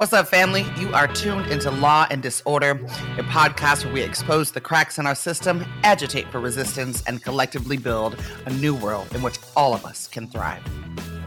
What's 0.00 0.14
up, 0.14 0.28
family? 0.28 0.64
You 0.78 0.94
are 0.94 1.06
tuned 1.06 1.48
into 1.48 1.70
Law 1.70 2.06
and 2.10 2.22
Disorder, 2.22 2.70
a 2.70 3.22
podcast 3.24 3.84
where 3.84 3.92
we 3.92 4.00
expose 4.00 4.50
the 4.50 4.58
cracks 4.58 4.98
in 4.98 5.06
our 5.06 5.14
system, 5.14 5.62
agitate 5.82 6.26
for 6.32 6.40
resistance, 6.40 7.02
and 7.06 7.22
collectively 7.22 7.76
build 7.76 8.18
a 8.46 8.50
new 8.54 8.74
world 8.74 9.14
in 9.14 9.20
which 9.20 9.38
all 9.54 9.74
of 9.74 9.84
us 9.84 10.06
can 10.08 10.26
thrive. 10.26 10.62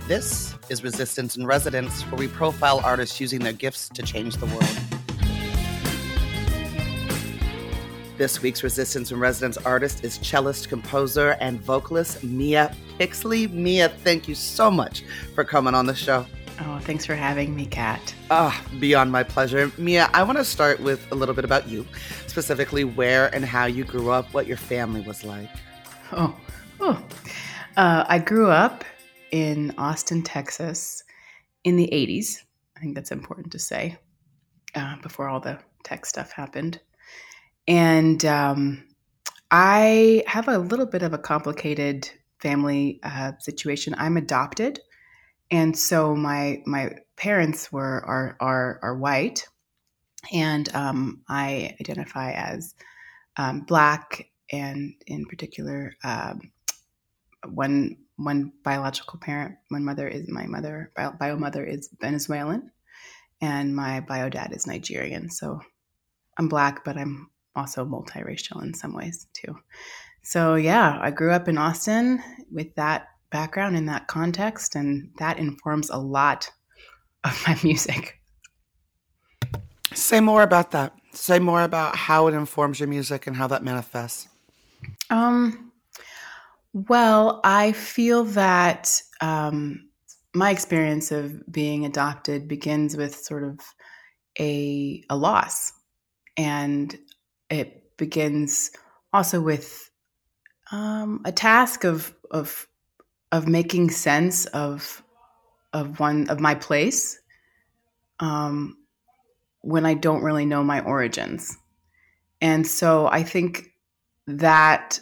This 0.07 0.55
is 0.69 0.83
Resistance 0.83 1.37
in 1.37 1.45
Residence, 1.45 2.01
where 2.07 2.17
we 2.17 2.27
profile 2.27 2.81
artists 2.83 3.21
using 3.21 3.41
their 3.41 3.53
gifts 3.53 3.89
to 3.89 4.01
change 4.01 4.37
the 4.37 4.47
world. 4.47 4.79
This 8.17 8.41
week's 8.41 8.63
Resistance 8.63 9.11
in 9.11 9.19
Residence 9.19 9.57
artist 9.57 10.03
is 10.03 10.17
cellist, 10.17 10.67
composer, 10.67 11.37
and 11.39 11.61
vocalist 11.61 12.23
Mia 12.23 12.75
Pixley. 12.99 13.53
Mia, 13.53 13.89
thank 13.89 14.27
you 14.27 14.33
so 14.33 14.71
much 14.71 15.03
for 15.35 15.43
coming 15.43 15.75
on 15.75 15.85
the 15.85 15.93
show. 15.93 16.25
Oh, 16.59 16.79
thanks 16.79 17.05
for 17.05 17.15
having 17.15 17.55
me, 17.55 17.65
Kat. 17.65 18.13
Ah, 18.29 18.63
beyond 18.79 19.11
my 19.11 19.23
pleasure. 19.23 19.71
Mia, 19.77 20.09
I 20.13 20.23
want 20.23 20.37
to 20.37 20.45
start 20.45 20.79
with 20.79 21.11
a 21.11 21.15
little 21.15 21.33
bit 21.33 21.45
about 21.45 21.67
you, 21.67 21.85
specifically 22.27 22.83
where 22.83 23.33
and 23.33 23.43
how 23.43 23.65
you 23.65 23.83
grew 23.83 24.11
up, 24.11 24.33
what 24.33 24.45
your 24.45 24.57
family 24.57 25.01
was 25.01 25.23
like. 25.23 25.49
Oh, 26.11 26.35
oh. 26.79 27.03
Uh, 27.75 28.05
I 28.07 28.19
grew 28.19 28.49
up 28.51 28.83
in 29.31 29.73
Austin, 29.77 30.21
Texas 30.21 31.03
in 31.63 31.75
the 31.75 31.89
80s. 31.91 32.43
I 32.77 32.81
think 32.81 32.93
that's 32.93 33.11
important 33.11 33.51
to 33.53 33.59
say 33.59 33.97
uh, 34.75 34.97
before 35.01 35.29
all 35.29 35.39
the 35.39 35.59
tech 35.83 36.05
stuff 36.05 36.31
happened. 36.31 36.79
And 37.67 38.23
um, 38.25 38.83
I 39.49 40.23
have 40.27 40.47
a 40.47 40.59
little 40.59 40.85
bit 40.85 41.01
of 41.01 41.13
a 41.13 41.17
complicated 41.17 42.09
family 42.39 42.99
uh, 43.03 43.31
situation. 43.39 43.95
I'm 43.97 44.17
adopted 44.17 44.79
and 45.53 45.77
so 45.77 46.15
my 46.15 46.63
my 46.65 46.95
parents 47.15 47.71
were 47.71 48.03
are 48.05 48.35
are, 48.39 48.79
are 48.81 48.97
white, 48.97 49.47
and 50.33 50.67
um, 50.75 51.21
I 51.29 51.75
identify 51.79 52.31
as 52.31 52.73
um, 53.37 53.61
black, 53.61 54.29
and 54.51 54.95
in 55.05 55.25
particular, 55.25 55.95
um, 56.03 56.51
one 57.47 57.97
one 58.15 58.51
biological 58.63 59.19
parent, 59.19 59.55
one 59.69 59.85
mother 59.85 60.07
is 60.07 60.27
my 60.27 60.47
mother, 60.47 60.91
bio, 60.95 61.11
bio 61.11 61.37
mother 61.37 61.63
is 61.63 61.89
Venezuelan, 62.01 62.71
and 63.39 63.75
my 63.75 63.99
bio 63.99 64.29
dad 64.29 64.53
is 64.53 64.65
Nigerian. 64.65 65.29
So 65.29 65.61
I'm 66.39 66.47
black, 66.47 66.83
but 66.83 66.97
I'm 66.97 67.29
also 67.55 67.85
multiracial 67.85 68.63
in 68.63 68.73
some 68.73 68.95
ways 68.95 69.27
too. 69.33 69.55
So 70.23 70.55
yeah, 70.55 70.97
I 70.99 71.11
grew 71.11 71.31
up 71.31 71.47
in 71.47 71.59
Austin 71.59 72.23
with 72.51 72.73
that 72.75 73.07
background 73.33 73.75
in 73.75 73.87
that 73.87 74.07
context, 74.07 74.75
and 74.75 75.09
that 75.17 75.39
informs 75.39 75.89
a 75.89 75.97
lot 75.97 76.49
of 77.25 77.43
my 77.45 77.59
music. 77.63 78.21
Say 79.93 80.21
more 80.21 80.43
about 80.43 80.71
that. 80.71 80.93
Say 81.13 81.39
more 81.39 81.63
about 81.63 81.95
how 81.95 82.27
it 82.27 82.33
informs 82.33 82.79
your 82.79 82.87
music 82.87 83.27
and 83.27 83.35
how 83.35 83.47
that 83.47 83.63
manifests. 83.63 84.29
Um, 85.09 85.71
well, 86.73 87.41
I 87.43 87.71
feel 87.73 88.23
that 88.23 89.01
um, 89.19 89.89
my 90.33 90.51
experience 90.51 91.11
of 91.11 91.51
being 91.51 91.85
adopted 91.85 92.47
begins 92.47 92.95
with 92.95 93.15
sort 93.15 93.43
of 93.43 93.59
a 94.39 95.03
a 95.09 95.15
loss, 95.15 95.73
and 96.37 96.97
it 97.49 97.97
begins 97.97 98.71
also 99.11 99.39
with 99.39 99.91
um, 100.71 101.21
a 101.25 101.31
task 101.31 101.83
of 101.83 102.15
of 102.31 102.67
of 103.33 103.47
making 103.47 103.89
sense 103.89 104.45
of 104.47 105.03
of 105.73 105.99
one 105.99 106.29
of 106.29 106.39
my 106.39 106.53
place 106.53 107.19
um, 108.19 108.77
when 109.61 109.85
I 109.85 109.95
don't 109.95 110.23
really 110.23 110.45
know 110.45 110.63
my 110.63 110.79
origins, 110.81 111.57
and 112.39 112.65
so 112.65 113.07
I 113.07 113.23
think 113.23 113.73
that 114.27 114.99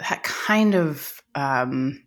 that 0.00 0.22
kind 0.24 0.74
of 0.74 1.22
um, 1.34 2.04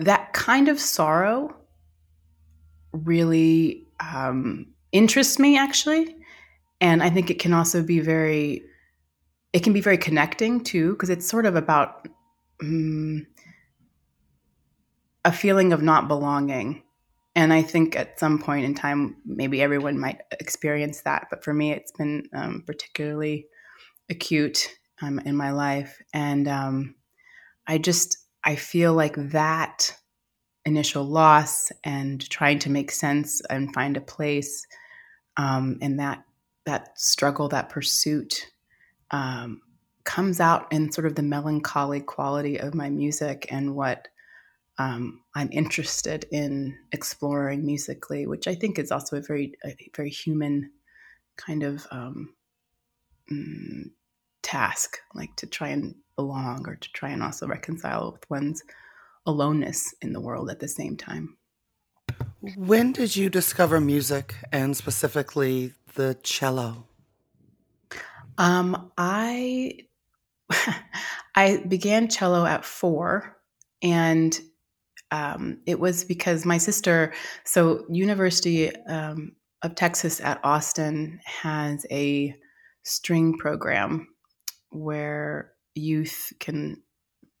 that 0.00 0.32
kind 0.32 0.68
of 0.68 0.80
sorrow 0.80 1.56
really 2.92 3.86
um, 4.00 4.66
interests 4.92 5.38
me 5.38 5.56
actually. 5.56 6.16
And 6.82 7.02
i 7.02 7.10
think 7.10 7.28
it 7.28 7.38
can 7.38 7.52
also 7.52 7.82
be 7.82 8.00
very 8.00 8.62
it 9.52 9.62
can 9.62 9.74
be 9.74 9.82
very 9.82 9.98
connecting 9.98 10.64
too 10.64 10.92
because 10.92 11.10
it's 11.10 11.28
sort 11.28 11.44
of 11.44 11.54
about 11.54 12.08
um, 12.62 13.26
a 15.24 15.32
feeling 15.32 15.72
of 15.72 15.82
not 15.82 16.08
belonging. 16.08 16.82
And 17.34 17.52
I 17.52 17.62
think 17.62 17.96
at 17.96 18.18
some 18.18 18.38
point 18.38 18.64
in 18.64 18.74
time, 18.74 19.16
maybe 19.24 19.62
everyone 19.62 19.98
might 19.98 20.20
experience 20.32 21.02
that. 21.02 21.28
But 21.30 21.44
for 21.44 21.54
me, 21.54 21.72
it's 21.72 21.92
been 21.92 22.28
um, 22.34 22.64
particularly 22.66 23.46
acute 24.08 24.68
um, 25.00 25.20
in 25.20 25.36
my 25.36 25.52
life. 25.52 26.02
And 26.12 26.48
um, 26.48 26.94
I 27.66 27.78
just, 27.78 28.18
I 28.44 28.56
feel 28.56 28.94
like 28.94 29.14
that 29.16 29.96
initial 30.64 31.04
loss 31.04 31.70
and 31.84 32.28
trying 32.28 32.58
to 32.60 32.70
make 32.70 32.90
sense 32.90 33.40
and 33.48 33.72
find 33.72 33.96
a 33.96 34.02
place 34.02 34.66
um, 35.36 35.78
and 35.80 36.00
that, 36.00 36.24
that 36.66 36.98
struggle, 36.98 37.48
that 37.48 37.70
pursuit 37.70 38.46
um, 39.10 39.62
comes 40.04 40.40
out 40.40 40.70
in 40.72 40.90
sort 40.92 41.06
of 41.06 41.14
the 41.14 41.22
melancholy 41.22 42.00
quality 42.00 42.58
of 42.58 42.74
my 42.74 42.90
music 42.90 43.46
and 43.50 43.74
what 43.74 44.08
um, 44.80 45.20
I'm 45.34 45.50
interested 45.52 46.24
in 46.30 46.74
exploring 46.90 47.66
musically, 47.66 48.26
which 48.26 48.48
I 48.48 48.54
think 48.54 48.78
is 48.78 48.90
also 48.90 49.18
a 49.18 49.20
very, 49.20 49.52
a 49.62 49.76
very 49.94 50.08
human 50.08 50.70
kind 51.36 51.62
of 51.62 51.86
um, 51.90 52.34
mm, 53.30 53.90
task, 54.42 54.96
like 55.14 55.36
to 55.36 55.46
try 55.46 55.68
and 55.68 55.96
belong 56.16 56.66
or 56.66 56.76
to 56.76 56.92
try 56.92 57.10
and 57.10 57.22
also 57.22 57.46
reconcile 57.46 58.12
with 58.12 58.30
one's 58.30 58.62
aloneness 59.26 59.94
in 60.00 60.14
the 60.14 60.20
world 60.20 60.48
at 60.48 60.60
the 60.60 60.68
same 60.68 60.96
time. 60.96 61.36
When 62.56 62.92
did 62.92 63.14
you 63.14 63.28
discover 63.28 63.82
music 63.82 64.34
and 64.50 64.74
specifically 64.74 65.74
the 65.94 66.16
cello? 66.22 66.86
Um, 68.38 68.90
I 68.96 69.80
I 71.34 71.62
began 71.68 72.08
cello 72.08 72.46
at 72.46 72.64
four, 72.64 73.36
and 73.82 74.40
um, 75.10 75.60
it 75.66 75.78
was 75.78 76.04
because 76.04 76.46
my 76.46 76.58
sister, 76.58 77.12
so 77.44 77.84
University 77.90 78.74
um, 78.86 79.32
of 79.62 79.74
Texas 79.74 80.20
at 80.20 80.40
Austin 80.44 81.20
has 81.24 81.84
a 81.90 82.34
string 82.84 83.36
program 83.36 84.08
where 84.70 85.52
youth 85.74 86.32
can 86.38 86.82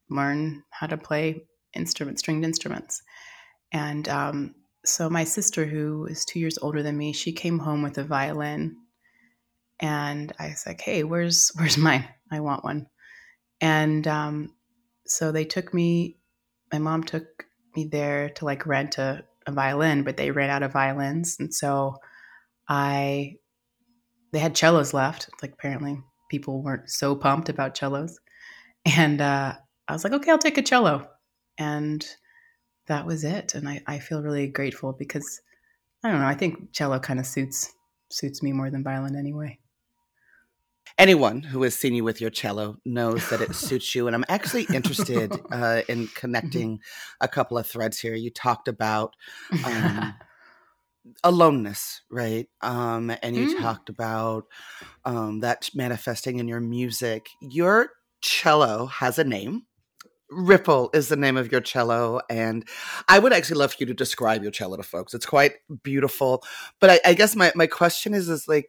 learn 0.08 0.62
how 0.70 0.86
to 0.86 0.96
play 0.96 1.44
instruments, 1.74 2.20
stringed 2.20 2.44
instruments. 2.44 3.02
And 3.72 4.08
um, 4.08 4.54
so 4.84 5.08
my 5.08 5.24
sister, 5.24 5.64
who 5.64 6.06
is 6.06 6.24
two 6.24 6.40
years 6.40 6.58
older 6.58 6.82
than 6.82 6.96
me, 6.96 7.12
she 7.12 7.32
came 7.32 7.58
home 7.58 7.82
with 7.82 7.98
a 7.98 8.04
violin, 8.04 8.76
and 9.78 10.32
I 10.38 10.48
was 10.48 10.64
like, 10.66 10.80
"Hey, 10.80 11.04
where's 11.04 11.52
where's 11.54 11.78
mine? 11.78 12.08
I 12.30 12.40
want 12.40 12.64
one." 12.64 12.86
And 13.60 14.06
um, 14.08 14.54
so 15.06 15.32
they 15.32 15.44
took 15.44 15.72
me. 15.72 16.18
My 16.72 16.78
mom 16.78 17.04
took 17.04 17.44
me 17.76 17.84
there 17.84 18.30
to 18.30 18.44
like 18.44 18.66
rent 18.66 18.98
a, 18.98 19.24
a 19.46 19.52
violin, 19.52 20.02
but 20.02 20.16
they 20.16 20.30
ran 20.30 20.50
out 20.50 20.62
of 20.62 20.72
violins. 20.72 21.36
And 21.38 21.54
so 21.54 21.96
I, 22.68 23.36
they 24.32 24.38
had 24.38 24.56
cellos 24.56 24.92
left. 24.94 25.30
Like 25.42 25.52
apparently 25.52 25.98
people 26.30 26.62
weren't 26.62 26.90
so 26.90 27.14
pumped 27.14 27.48
about 27.48 27.76
cellos. 27.76 28.18
And 28.96 29.20
uh, 29.20 29.54
I 29.88 29.92
was 29.92 30.04
like, 30.04 30.12
okay, 30.14 30.30
I'll 30.30 30.38
take 30.38 30.58
a 30.58 30.62
cello. 30.62 31.08
And 31.58 32.06
that 32.86 33.06
was 33.06 33.24
it. 33.24 33.54
And 33.54 33.68
I, 33.68 33.82
I 33.86 33.98
feel 33.98 34.22
really 34.22 34.48
grateful 34.48 34.92
because 34.92 35.40
I 36.02 36.10
don't 36.10 36.20
know, 36.20 36.26
I 36.26 36.34
think 36.34 36.72
cello 36.72 36.98
kind 36.98 37.20
of 37.20 37.26
suits 37.26 37.72
suits 38.12 38.42
me 38.42 38.52
more 38.52 38.70
than 38.70 38.82
violin 38.82 39.14
anyway 39.14 39.59
anyone 41.00 41.42
who 41.42 41.62
has 41.62 41.74
seen 41.74 41.94
you 41.94 42.04
with 42.04 42.20
your 42.20 42.30
cello 42.30 42.76
knows 42.84 43.28
that 43.30 43.40
it 43.40 43.54
suits 43.56 43.94
you. 43.94 44.06
And 44.06 44.14
I'm 44.14 44.24
actually 44.28 44.66
interested 44.72 45.32
uh, 45.50 45.80
in 45.88 46.08
connecting 46.08 46.80
a 47.20 47.26
couple 47.26 47.58
of 47.58 47.66
threads 47.66 47.98
here. 47.98 48.14
You 48.14 48.30
talked 48.30 48.68
about 48.68 49.16
um, 49.64 50.14
aloneness, 51.24 52.02
right? 52.10 52.48
Um, 52.60 53.10
and 53.22 53.34
you 53.34 53.56
mm. 53.56 53.62
talked 53.62 53.88
about 53.88 54.44
um, 55.04 55.40
that 55.40 55.70
manifesting 55.74 56.38
in 56.38 56.46
your 56.46 56.60
music. 56.60 57.30
Your 57.40 57.90
cello 58.20 58.86
has 58.86 59.18
a 59.18 59.24
name. 59.24 59.62
Ripple 60.32 60.90
is 60.94 61.08
the 61.08 61.16
name 61.16 61.36
of 61.36 61.50
your 61.50 61.60
cello, 61.60 62.20
and 62.30 62.64
I 63.08 63.18
would 63.18 63.32
actually 63.32 63.58
love 63.58 63.72
for 63.72 63.78
you 63.80 63.86
to 63.86 63.94
describe 63.94 64.44
your 64.44 64.52
cello 64.52 64.76
to 64.76 64.82
folks. 64.84 65.12
It's 65.12 65.26
quite 65.26 65.54
beautiful, 65.82 66.44
but 66.78 66.88
I, 66.88 67.00
I 67.04 67.14
guess 67.14 67.34
my, 67.34 67.50
my 67.56 67.66
question 67.66 68.14
is 68.14 68.28
is 68.28 68.46
like, 68.46 68.68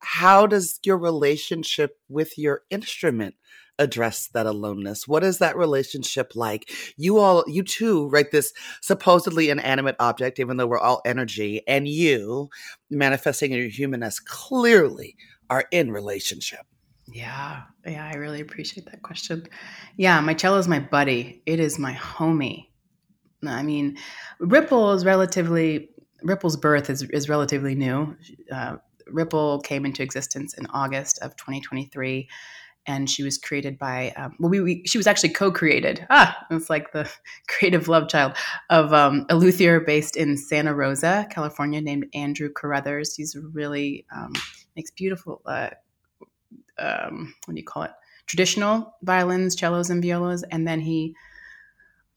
how 0.00 0.46
does 0.46 0.78
your 0.84 0.98
relationship 0.98 1.98
with 2.08 2.38
your 2.38 2.62
instrument 2.70 3.34
address 3.78 4.28
that 4.28 4.46
aloneness? 4.46 5.06
What 5.06 5.22
is 5.22 5.38
that 5.38 5.56
relationship 5.56 6.32
like? 6.34 6.70
You 6.96 7.18
all, 7.18 7.44
you 7.46 7.62
two, 7.62 8.08
right? 8.08 8.30
This 8.30 8.52
supposedly 8.80 9.50
inanimate 9.50 9.96
object, 10.00 10.38
even 10.38 10.56
though 10.56 10.66
we're 10.66 10.78
all 10.78 11.02
energy, 11.04 11.62
and 11.66 11.86
you 11.86 12.48
manifesting 12.90 13.52
your 13.52 13.68
humanness 13.68 14.20
clearly 14.20 15.16
are 15.50 15.64
in 15.70 15.92
relationship. 15.92 16.66
Yeah, 17.08 17.62
yeah, 17.86 18.10
I 18.12 18.16
really 18.16 18.40
appreciate 18.40 18.86
that 18.90 19.02
question. 19.02 19.46
Yeah, 19.96 20.20
my 20.20 20.34
cello 20.34 20.58
is 20.58 20.66
my 20.66 20.80
buddy. 20.80 21.42
It 21.46 21.60
is 21.60 21.78
my 21.78 21.92
homie. 21.94 22.68
I 23.46 23.62
mean, 23.62 23.96
Ripple 24.40 24.92
is 24.92 25.04
relatively 25.04 25.90
Ripple's 26.22 26.56
birth 26.56 26.90
is, 26.90 27.02
is 27.02 27.28
relatively 27.28 27.74
new. 27.74 28.16
Uh, 28.50 28.76
Ripple 29.08 29.60
came 29.60 29.84
into 29.84 30.02
existence 30.02 30.54
in 30.54 30.66
August 30.66 31.18
of 31.22 31.36
2023, 31.36 32.28
and 32.86 33.10
she 33.10 33.22
was 33.22 33.36
created 33.38 33.78
by 33.78 34.12
um, 34.16 34.36
well, 34.38 34.50
we, 34.50 34.60
we, 34.60 34.82
she 34.86 34.98
was 34.98 35.06
actually 35.06 35.30
co-created. 35.30 36.06
Ah, 36.10 36.36
it's 36.50 36.70
like 36.70 36.92
the 36.92 37.10
creative 37.48 37.88
love 37.88 38.08
child 38.08 38.32
of 38.70 38.92
um, 38.92 39.26
a 39.28 39.36
luthier 39.36 39.80
based 39.80 40.16
in 40.16 40.36
Santa 40.36 40.74
Rosa, 40.74 41.26
California, 41.30 41.80
named 41.80 42.06
Andrew 42.14 42.50
Carruthers. 42.54 43.14
He's 43.14 43.36
really 43.52 44.06
um, 44.14 44.32
makes 44.76 44.90
beautiful. 44.90 45.42
Uh, 45.46 45.70
um, 46.78 47.34
what 47.46 47.54
do 47.54 47.60
you 47.60 47.64
call 47.64 47.84
it? 47.84 47.92
Traditional 48.26 48.94
violins, 49.02 49.58
cellos, 49.58 49.90
and 49.90 50.02
violas, 50.02 50.44
and 50.50 50.66
then 50.66 50.80
he 50.80 51.14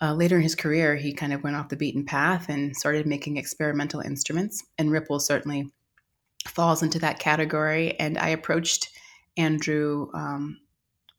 uh, 0.02 0.14
later 0.14 0.38
in 0.38 0.42
his 0.42 0.56
career, 0.56 0.96
he 0.96 1.14
kind 1.14 1.34
of 1.34 1.44
went 1.44 1.56
off 1.56 1.70
the 1.70 1.76
beaten 1.76 2.06
path 2.06 2.48
and 2.48 2.76
started 2.76 3.06
making 3.06 3.38
experimental 3.38 4.00
instruments. 4.00 4.64
And 4.78 4.92
Ripple 4.92 5.20
certainly 5.20 5.72
falls 6.60 6.84
into 6.84 7.00
that 7.00 7.20
category. 7.20 7.98
And 8.02 8.18
I 8.18 8.28
approached 8.28 8.90
Andrew 9.38 10.10
um, 10.14 10.60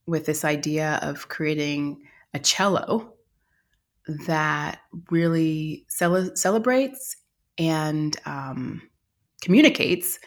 with 0.05 0.27
this 0.27 0.45
idea 0.45 0.99
of 1.01 1.29
creating 1.29 2.03
a 2.35 2.39
cello 2.39 3.15
that 4.27 4.81
really 5.11 5.87
cel- 5.89 6.37
celebrates 6.37 7.17
and 7.57 8.15
um, 8.27 8.83
communicates 9.41 10.19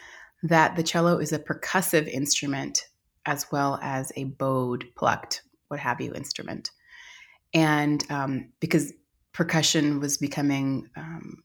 that 0.42 0.74
the 0.74 0.82
cello 0.82 1.18
is 1.18 1.32
a 1.32 1.38
percussive 1.38 2.08
instrument 2.08 2.88
as 3.24 3.46
well 3.52 3.78
as 3.82 4.10
a 4.16 4.24
bowed, 4.24 4.84
plucked, 4.96 5.42
what 5.68 5.78
have 5.78 6.00
you 6.00 6.12
instrument 6.12 6.72
and 7.54 8.04
um, 8.10 8.48
because 8.58 8.92
percussion 9.32 10.00
was 10.00 10.18
becoming 10.18 10.88
um, 10.96 11.44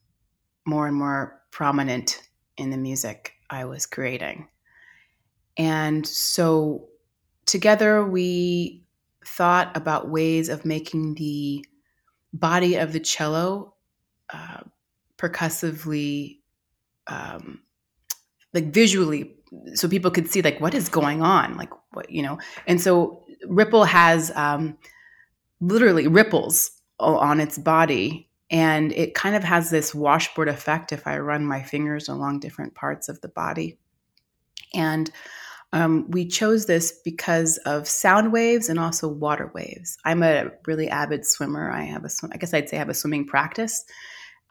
more 0.66 0.88
and 0.88 0.96
more 0.96 1.40
prominent 1.52 2.20
in 2.56 2.70
the 2.70 2.76
music 2.76 3.34
I 3.50 3.64
was 3.64 3.86
creating. 3.86 4.48
And 5.56 6.06
so 6.06 6.88
together 7.46 8.04
we 8.04 8.84
thought 9.26 9.76
about 9.76 10.08
ways 10.08 10.48
of 10.48 10.64
making 10.64 11.16
the 11.16 11.64
body 12.32 12.76
of 12.76 12.92
the 12.92 13.00
cello 13.00 13.74
uh, 14.32 14.60
percussively, 15.16 16.40
um, 17.08 17.60
like 18.54 18.72
visually, 18.72 19.34
so 19.74 19.88
people 19.88 20.10
could 20.10 20.30
see 20.30 20.42
like 20.42 20.60
what 20.60 20.74
is 20.74 20.88
going 20.88 21.22
on, 21.22 21.56
like 21.56 21.70
what 21.92 22.08
you 22.10 22.22
know. 22.22 22.38
And 22.66 22.80
so 22.80 23.24
Ripple 23.46 23.84
has 23.84 24.30
um, 24.36 24.78
literally 25.60 26.06
ripples 26.06 26.70
on 27.00 27.40
its 27.40 27.58
body 27.58 28.29
and 28.50 28.92
it 28.92 29.14
kind 29.14 29.36
of 29.36 29.44
has 29.44 29.70
this 29.70 29.94
washboard 29.94 30.48
effect 30.48 30.92
if 30.92 31.06
I 31.06 31.18
run 31.18 31.46
my 31.46 31.62
fingers 31.62 32.08
along 32.08 32.40
different 32.40 32.74
parts 32.74 33.08
of 33.08 33.20
the 33.20 33.28
body. 33.28 33.78
And 34.74 35.10
um, 35.72 36.10
we 36.10 36.26
chose 36.26 36.66
this 36.66 37.00
because 37.04 37.58
of 37.58 37.88
sound 37.88 38.32
waves 38.32 38.68
and 38.68 38.80
also 38.80 39.08
water 39.08 39.52
waves. 39.54 39.96
I'm 40.04 40.24
a 40.24 40.50
really 40.66 40.88
avid 40.88 41.24
swimmer. 41.24 41.70
I 41.70 41.82
have 41.82 42.04
a, 42.04 42.10
I 42.32 42.38
guess 42.38 42.52
I'd 42.52 42.68
say 42.68 42.76
I 42.76 42.80
have 42.80 42.88
a 42.88 42.94
swimming 42.94 43.26
practice. 43.26 43.84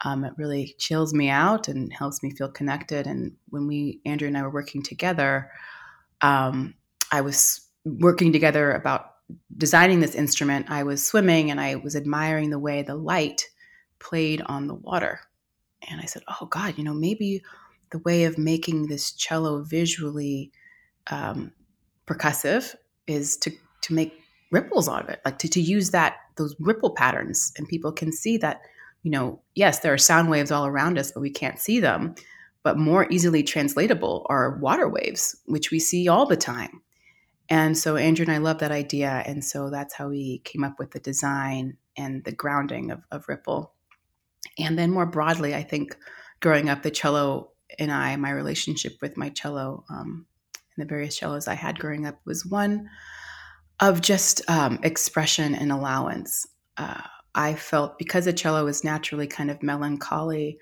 Um, 0.02 0.24
it 0.24 0.32
really 0.38 0.74
chills 0.78 1.12
me 1.12 1.28
out 1.28 1.68
and 1.68 1.92
helps 1.92 2.22
me 2.22 2.30
feel 2.30 2.50
connected. 2.50 3.06
And 3.06 3.32
when 3.50 3.66
we, 3.66 4.00
Andrew 4.06 4.28
and 4.28 4.38
I 4.38 4.42
were 4.42 4.50
working 4.50 4.82
together, 4.82 5.50
um, 6.22 6.74
I 7.12 7.20
was 7.20 7.68
working 7.84 8.32
together 8.32 8.72
about 8.72 9.10
designing 9.58 10.00
this 10.00 10.14
instrument, 10.14 10.70
I 10.70 10.84
was 10.84 11.06
swimming 11.06 11.50
and 11.50 11.60
I 11.60 11.76
was 11.76 11.96
admiring 11.96 12.48
the 12.48 12.58
way 12.58 12.82
the 12.82 12.94
light 12.94 13.49
played 14.00 14.42
on 14.42 14.66
the 14.66 14.74
water. 14.74 15.20
And 15.88 16.00
I 16.00 16.06
said, 16.06 16.22
Oh, 16.40 16.46
God, 16.46 16.76
you 16.76 16.84
know, 16.84 16.94
maybe 16.94 17.42
the 17.90 17.98
way 17.98 18.24
of 18.24 18.38
making 18.38 18.86
this 18.88 19.12
cello 19.12 19.62
visually 19.62 20.52
um, 21.10 21.52
percussive 22.06 22.74
is 23.06 23.36
to, 23.38 23.50
to 23.82 23.94
make 23.94 24.20
ripples 24.50 24.88
out 24.88 25.04
of 25.04 25.08
it, 25.08 25.20
like 25.24 25.38
to, 25.38 25.48
to 25.48 25.60
use 25.60 25.90
that, 25.90 26.16
those 26.36 26.54
ripple 26.58 26.90
patterns. 26.90 27.52
And 27.56 27.68
people 27.68 27.92
can 27.92 28.12
see 28.12 28.36
that, 28.38 28.62
you 29.02 29.10
know, 29.10 29.40
yes, 29.54 29.80
there 29.80 29.92
are 29.92 29.98
sound 29.98 30.30
waves 30.30 30.50
all 30.50 30.66
around 30.66 30.98
us, 30.98 31.12
but 31.12 31.20
we 31.20 31.30
can't 31.30 31.58
see 31.58 31.80
them. 31.80 32.14
But 32.62 32.78
more 32.78 33.06
easily 33.10 33.42
translatable 33.42 34.26
are 34.28 34.58
water 34.58 34.88
waves, 34.88 35.40
which 35.46 35.70
we 35.70 35.78
see 35.78 36.08
all 36.08 36.26
the 36.26 36.36
time. 36.36 36.82
And 37.48 37.76
so 37.76 37.96
Andrew 37.96 38.24
and 38.24 38.32
I 38.32 38.38
love 38.38 38.58
that 38.58 38.70
idea. 38.70 39.22
And 39.26 39.44
so 39.44 39.70
that's 39.70 39.94
how 39.94 40.08
we 40.08 40.40
came 40.44 40.62
up 40.62 40.78
with 40.78 40.92
the 40.92 41.00
design 41.00 41.76
and 41.96 42.22
the 42.24 42.32
grounding 42.32 42.90
of, 42.90 43.02
of 43.10 43.28
Ripple. 43.28 43.72
And 44.58 44.78
then 44.78 44.90
more 44.90 45.06
broadly, 45.06 45.54
I 45.54 45.62
think 45.62 45.96
growing 46.40 46.68
up, 46.68 46.82
the 46.82 46.90
cello 46.90 47.52
and 47.78 47.92
I, 47.92 48.16
my 48.16 48.30
relationship 48.30 48.94
with 49.00 49.16
my 49.16 49.28
cello 49.30 49.84
um, 49.90 50.26
and 50.76 50.84
the 50.84 50.88
various 50.88 51.18
cellos 51.18 51.48
I 51.48 51.54
had 51.54 51.78
growing 51.78 52.06
up 52.06 52.20
was 52.24 52.46
one 52.46 52.88
of 53.80 54.00
just 54.00 54.48
um, 54.48 54.78
expression 54.82 55.54
and 55.54 55.72
allowance. 55.72 56.46
Uh, 56.76 57.02
I 57.34 57.54
felt 57.54 57.98
because 57.98 58.24
the 58.24 58.32
cello 58.32 58.66
is 58.66 58.84
naturally 58.84 59.26
kind 59.26 59.50
of 59.50 59.62
melancholy, 59.62 60.58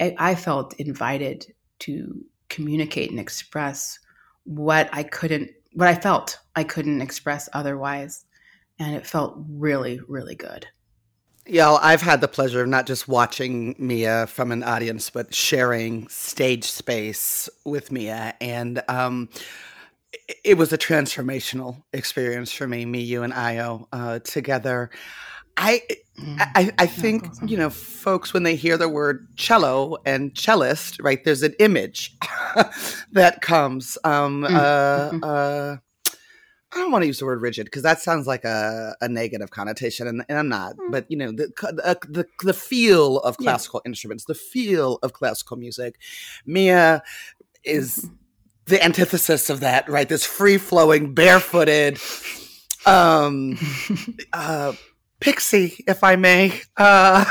I, 0.00 0.14
I 0.18 0.34
felt 0.34 0.74
invited 0.74 1.46
to 1.80 2.24
communicate 2.48 3.10
and 3.10 3.20
express 3.20 3.98
what 4.44 4.88
I 4.92 5.02
couldn't 5.02 5.50
what 5.72 5.88
I 5.88 5.94
felt 5.94 6.38
I 6.54 6.64
couldn't 6.64 7.02
express 7.02 7.48
otherwise. 7.52 8.24
And 8.78 8.94
it 8.94 9.06
felt 9.06 9.36
really, 9.48 10.00
really 10.08 10.34
good. 10.34 10.66
Yeah, 11.46 11.66
well, 11.66 11.80
I've 11.82 12.00
had 12.00 12.22
the 12.22 12.28
pleasure 12.28 12.62
of 12.62 12.68
not 12.68 12.86
just 12.86 13.06
watching 13.06 13.74
Mia 13.78 14.26
from 14.28 14.50
an 14.50 14.62
audience, 14.62 15.10
but 15.10 15.34
sharing 15.34 16.08
stage 16.08 16.64
space 16.64 17.50
with 17.64 17.92
Mia. 17.92 18.34
And 18.40 18.82
um, 18.88 19.28
it 20.42 20.56
was 20.56 20.72
a 20.72 20.78
transformational 20.78 21.82
experience 21.92 22.50
for 22.50 22.66
me, 22.66 22.86
me, 22.86 23.00
you, 23.00 23.22
and 23.22 23.34
Io 23.34 23.88
uh, 23.92 24.20
together. 24.20 24.88
I, 25.56 25.82
mm. 26.18 26.36
I, 26.40 26.72
I 26.78 26.86
think 26.86 27.26
you 27.46 27.58
know, 27.58 27.70
folks 27.70 28.32
when 28.32 28.42
they 28.42 28.56
hear 28.56 28.78
the 28.78 28.88
word 28.88 29.28
cello 29.36 29.98
and 30.06 30.34
cellist, 30.34 31.02
right? 31.02 31.22
There's 31.22 31.42
an 31.42 31.54
image 31.58 32.16
that 33.12 33.40
comes. 33.42 33.98
Um, 34.02 34.42
mm. 34.42 34.54
uh, 34.54 35.10
mm-hmm. 35.10 35.24
uh, 35.24 35.76
I 36.74 36.78
don't 36.78 36.90
want 36.90 37.02
to 37.02 37.06
use 37.06 37.20
the 37.20 37.24
word 37.24 37.40
rigid 37.40 37.66
because 37.66 37.82
that 37.82 38.00
sounds 38.00 38.26
like 38.26 38.44
a, 38.44 38.94
a 39.00 39.08
negative 39.08 39.50
connotation, 39.50 40.08
and, 40.08 40.24
and 40.28 40.38
I'm 40.38 40.48
not. 40.48 40.76
Mm. 40.76 40.90
But 40.90 41.10
you 41.10 41.16
know, 41.16 41.30
the 41.30 41.52
the 41.60 41.98
the, 42.08 42.26
the 42.42 42.54
feel 42.54 43.18
of 43.20 43.36
classical 43.36 43.80
yeah. 43.84 43.90
instruments, 43.90 44.24
the 44.24 44.34
feel 44.34 44.98
of 45.02 45.12
classical 45.12 45.56
music. 45.56 46.00
Mia 46.46 47.02
is 47.62 47.98
mm-hmm. 47.98 48.14
the 48.66 48.84
antithesis 48.84 49.50
of 49.50 49.60
that, 49.60 49.88
right? 49.88 50.08
This 50.08 50.24
free 50.26 50.58
flowing, 50.58 51.14
barefooted. 51.14 51.98
Um, 52.86 53.56
uh, 54.32 54.72
Pixie, 55.20 55.82
if 55.86 56.04
I 56.04 56.16
may, 56.16 56.60
uh, 56.76 57.24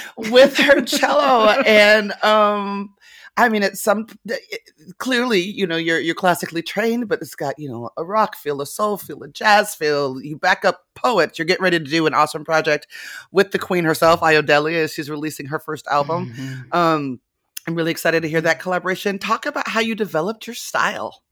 with 0.16 0.56
her 0.56 0.80
cello. 0.82 1.50
and 1.50 2.12
um, 2.24 2.94
I 3.38 3.48
mean, 3.48 3.62
it's 3.62 3.80
some 3.80 4.08
it, 4.26 4.96
clearly, 4.98 5.40
you 5.40 5.66
know, 5.66 5.76
you're 5.76 6.00
you're 6.00 6.14
classically 6.14 6.60
trained, 6.60 7.08
but 7.08 7.22
it's 7.22 7.36
got 7.36 7.54
you 7.56 7.68
know 7.68 7.90
a 7.96 8.04
rock 8.04 8.36
feel, 8.36 8.60
a 8.60 8.66
soul 8.66 8.98
feel, 8.98 9.22
a 9.22 9.28
jazz 9.28 9.76
feel. 9.76 10.20
You 10.20 10.36
back 10.36 10.64
up 10.64 10.84
poets. 10.96 11.38
You're 11.38 11.46
getting 11.46 11.62
ready 11.62 11.78
to 11.78 11.84
do 11.84 12.06
an 12.06 12.14
awesome 12.14 12.44
project 12.44 12.88
with 13.30 13.52
the 13.52 13.58
Queen 13.58 13.84
herself, 13.84 14.22
Iodelia, 14.22 14.82
as 14.82 14.92
she's 14.92 15.08
releasing 15.08 15.46
her 15.46 15.60
first 15.60 15.86
album. 15.86 16.34
Mm-hmm. 16.34 16.76
Um, 16.76 17.20
I'm 17.68 17.74
really 17.76 17.92
excited 17.92 18.22
to 18.22 18.28
hear 18.28 18.40
that 18.40 18.60
collaboration. 18.60 19.18
Talk 19.20 19.46
about 19.46 19.68
how 19.68 19.80
you 19.80 19.94
developed 19.94 20.46
your 20.46 20.54
style. 20.54 21.22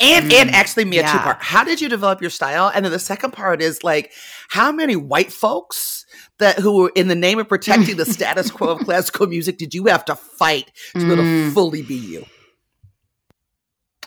And 0.00 0.30
mm, 0.30 0.34
and 0.34 0.50
actually 0.50 0.84
me 0.84 0.98
a 0.98 1.02
yeah. 1.02 1.12
two 1.12 1.18
part. 1.18 1.38
How 1.40 1.64
did 1.64 1.80
you 1.80 1.88
develop 1.88 2.20
your 2.20 2.30
style? 2.30 2.70
And 2.74 2.84
then 2.84 2.92
the 2.92 2.98
second 2.98 3.32
part 3.32 3.62
is 3.62 3.82
like 3.82 4.12
how 4.48 4.72
many 4.72 4.96
white 4.96 5.32
folks 5.32 6.06
that 6.38 6.58
who 6.58 6.76
were 6.76 6.92
in 6.94 7.08
the 7.08 7.14
name 7.14 7.38
of 7.38 7.48
protecting 7.48 7.96
the 7.96 8.04
status 8.04 8.50
quo 8.50 8.68
of 8.70 8.78
classical 8.84 9.26
music 9.26 9.58
did 9.58 9.74
you 9.74 9.86
have 9.86 10.04
to 10.06 10.16
fight 10.16 10.70
to 10.92 10.98
mm. 10.98 11.00
be 11.00 11.06
able 11.06 11.16
to 11.16 11.22
mm. 11.22 11.52
fully 11.52 11.82
be 11.82 11.94
you? 11.94 12.26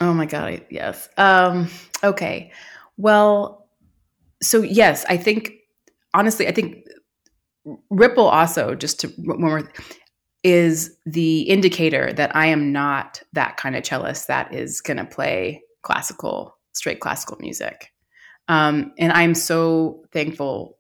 Oh 0.02 0.14
my 0.14 0.26
god, 0.26 0.66
yes. 0.70 1.08
Um 1.18 1.70
okay. 2.04 2.52
Well, 2.98 3.68
so 4.42 4.62
yes, 4.62 5.06
I 5.10 5.18
think 5.18 5.54
honestly, 6.14 6.48
I 6.48 6.52
think 6.52 6.86
Ripple 7.90 8.28
also 8.28 8.76
just 8.76 9.00
to 9.02 9.08
one 9.10 9.42
more 9.42 9.72
is 10.46 10.96
the 11.08 11.42
indicator 11.42 12.14
that 12.14 12.36
I 12.36 12.46
am 12.46 12.72
not 12.72 13.22
that 13.34 13.58
kind 13.58 13.76
of 13.76 13.84
cellist 13.84 14.28
that 14.28 14.54
is 14.54 14.80
going 14.80 14.98
to 14.98 15.06
play 15.06 15.64
classical, 15.82 16.56
straight 16.72 17.00
classical 17.00 17.36
music. 17.40 17.92
Um, 18.48 18.94
and 19.00 19.12
I'm 19.12 19.34
so 19.34 20.04
thankful 20.12 20.78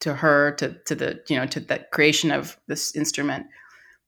to 0.00 0.14
her, 0.14 0.52
to 0.56 0.76
to 0.86 0.94
the 0.96 1.20
you 1.28 1.36
know 1.36 1.46
to 1.46 1.60
the 1.60 1.84
creation 1.92 2.32
of 2.32 2.58
this 2.66 2.94
instrument, 2.96 3.46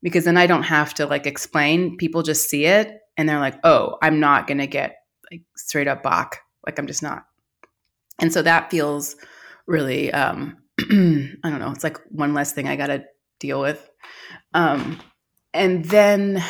because 0.02 0.24
then 0.24 0.36
I 0.36 0.48
don't 0.48 0.64
have 0.64 0.92
to 0.94 1.06
like 1.06 1.24
explain. 1.24 1.96
People 1.96 2.24
just 2.24 2.50
see 2.50 2.64
it 2.66 3.00
and 3.16 3.28
they're 3.28 3.38
like, 3.38 3.58
oh, 3.62 3.96
I'm 4.02 4.18
not 4.18 4.48
gonna 4.48 4.66
get 4.66 4.96
like 5.30 5.42
straight 5.56 5.86
up 5.86 6.02
Bach. 6.02 6.38
Like 6.66 6.80
I'm 6.80 6.88
just 6.88 7.02
not. 7.02 7.26
And 8.20 8.32
so 8.32 8.42
that 8.42 8.70
feels 8.72 9.14
really 9.66 10.12
um, 10.12 10.56
I 10.80 10.84
don't 11.44 11.60
know. 11.60 11.70
It's 11.70 11.84
like 11.84 11.98
one 12.08 12.34
less 12.34 12.52
thing 12.52 12.68
I 12.68 12.76
got 12.76 12.88
to 12.88 13.04
deal 13.38 13.60
with. 13.60 13.89
Um, 14.54 15.00
and 15.52 15.84
then 15.84 16.42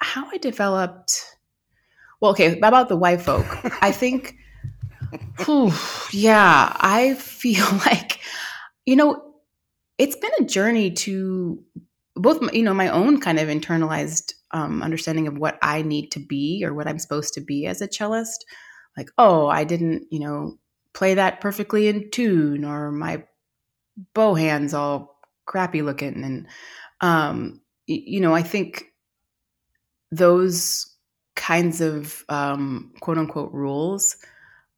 how 0.00 0.28
I 0.30 0.38
developed. 0.38 1.24
Well, 2.20 2.32
okay, 2.32 2.58
about 2.58 2.88
the 2.88 2.96
white 2.96 3.20
folk. 3.20 3.46
I 3.82 3.92
think, 3.92 4.36
whew, 5.44 5.72
yeah, 6.12 6.76
I 6.78 7.14
feel 7.14 7.66
like, 7.86 8.20
you 8.86 8.96
know, 8.96 9.34
it's 9.98 10.16
been 10.16 10.30
a 10.40 10.44
journey 10.44 10.92
to 10.92 11.62
both, 12.14 12.52
you 12.52 12.62
know, 12.62 12.74
my 12.74 12.88
own 12.88 13.20
kind 13.20 13.38
of 13.38 13.48
internalized 13.48 14.34
um, 14.50 14.82
understanding 14.82 15.26
of 15.26 15.38
what 15.38 15.58
I 15.62 15.82
need 15.82 16.10
to 16.12 16.20
be 16.20 16.64
or 16.64 16.74
what 16.74 16.86
I'm 16.86 16.98
supposed 16.98 17.34
to 17.34 17.40
be 17.40 17.66
as 17.66 17.80
a 17.80 17.88
cellist. 17.88 18.44
Like, 18.96 19.10
oh, 19.18 19.46
I 19.46 19.64
didn't, 19.64 20.06
you 20.10 20.20
know, 20.20 20.58
play 20.92 21.14
that 21.14 21.40
perfectly 21.40 21.88
in 21.88 22.10
tune, 22.10 22.64
or 22.64 22.90
my 22.90 23.24
bow 24.14 24.34
hands 24.34 24.74
all 24.74 25.17
crappy 25.48 25.82
looking, 25.82 26.22
and 26.22 26.46
um, 27.00 27.60
you 27.86 28.20
know, 28.20 28.34
I 28.34 28.42
think 28.42 28.84
those 30.12 30.94
kinds 31.34 31.80
of 31.80 32.24
um, 32.28 32.92
quote 33.00 33.18
unquote 33.18 33.52
rules 33.52 34.16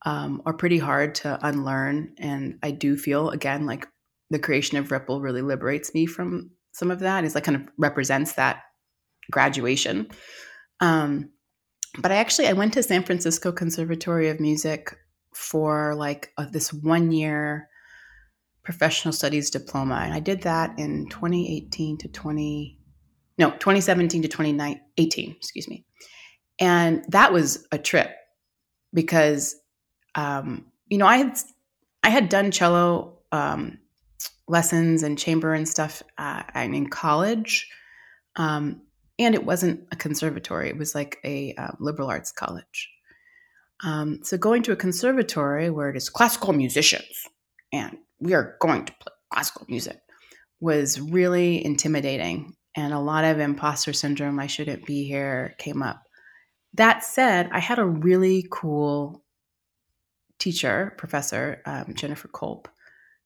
um, 0.07 0.43
are 0.47 0.55
pretty 0.55 0.79
hard 0.79 1.15
to 1.17 1.39
unlearn. 1.47 2.15
And 2.19 2.59
I 2.63 2.71
do 2.71 2.97
feel, 2.97 3.31
again, 3.31 3.67
like 3.67 3.87
the 4.31 4.39
creation 4.39 4.79
of 4.79 4.91
Ripple 4.91 5.21
really 5.21 5.43
liberates 5.43 5.93
me 5.93 6.07
from 6.07 6.51
some 6.73 6.91
of 6.91 7.01
that. 7.01 7.25
Is 7.25 7.35
like 7.35 7.45
kind 7.45 7.57
of 7.57 7.69
represents 7.77 8.35
that 8.35 8.63
graduation. 9.31 10.09
Um, 10.81 11.31
but 11.99 12.13
I 12.13 12.17
actually 12.17 12.47
I 12.47 12.53
went 12.53 12.73
to 12.75 12.83
San 12.83 13.03
Francisco 13.03 13.53
Conservatory 13.53 14.29
of 14.29 14.39
Music 14.39 14.97
for 15.35 15.95
like 15.95 16.33
a, 16.39 16.47
this 16.47 16.73
one 16.73 17.11
year 17.13 17.70
professional 18.63 19.13
studies 19.13 19.51
diploma, 19.51 20.03
and 20.05 20.13
I 20.13 20.21
did 20.21 20.43
that 20.43 20.79
in 20.79 21.09
2018 21.09 21.99
to 21.99 22.09
20 22.09 22.77
no 23.39 23.51
2017 23.53 24.23
to 24.23 24.29
2018 24.29 25.35
excuse 25.37 25.69
me. 25.69 25.85
And 26.59 27.05
that 27.09 27.33
was 27.33 27.67
a 27.73 27.79
trip 27.79 28.15
because 28.93 29.57
um, 30.15 30.67
you 30.89 30.99
know 30.99 31.07
i 31.07 31.17
had 31.17 31.39
i 32.03 32.11
had 32.11 32.29
done 32.29 32.51
cello 32.51 33.19
um, 33.33 33.79
lessons 34.49 35.03
and 35.03 35.19
chamber 35.19 35.55
and 35.55 35.69
stuff 35.69 36.03
uh, 36.19 36.43
in 36.55 36.89
college 36.89 37.69
um, 38.37 38.83
and 39.19 39.35
it 39.35 39.45
wasn't 39.45 39.87
a 39.93 39.97
conservatory 39.97 40.69
it 40.69 40.77
was 40.77 40.95
like 40.95 41.19
a 41.25 41.55
uh, 41.55 41.73
liberal 41.79 42.09
arts 42.09 42.33
college. 42.33 42.91
Um, 43.83 44.21
so 44.23 44.37
going 44.37 44.63
to 44.65 44.73
a 44.73 44.77
conservatory 44.77 45.71
where 45.71 45.89
it 45.89 45.97
is 45.97 46.11
classical 46.11 46.53
musicians 46.53 47.27
and 47.73 47.99
we 48.21 48.35
are 48.35 48.57
going 48.61 48.85
to 48.87 48.93
play 48.93 49.13
classical 49.33 49.65
music 49.69 50.01
was 50.61 51.01
really 51.01 51.65
intimidating 51.65 52.55
and 52.77 52.93
a 52.93 52.99
lot 52.99 53.25
of 53.25 53.41
imposter 53.41 53.93
syndrome, 53.93 54.39
I 54.39 54.47
shouldn't 54.47 54.87
be 54.87 55.05
here, 55.05 55.55
came 55.59 55.83
up. 55.83 56.03
That 56.75 57.03
said, 57.03 57.49
I 57.53 57.59
had 57.59 57.79
a 57.79 57.85
really 57.85 58.47
cool 58.51 59.25
teacher, 60.39 60.95
professor, 60.97 61.63
um, 61.67 61.95
Jennifer 61.95 62.29
Culp, 62.29 62.69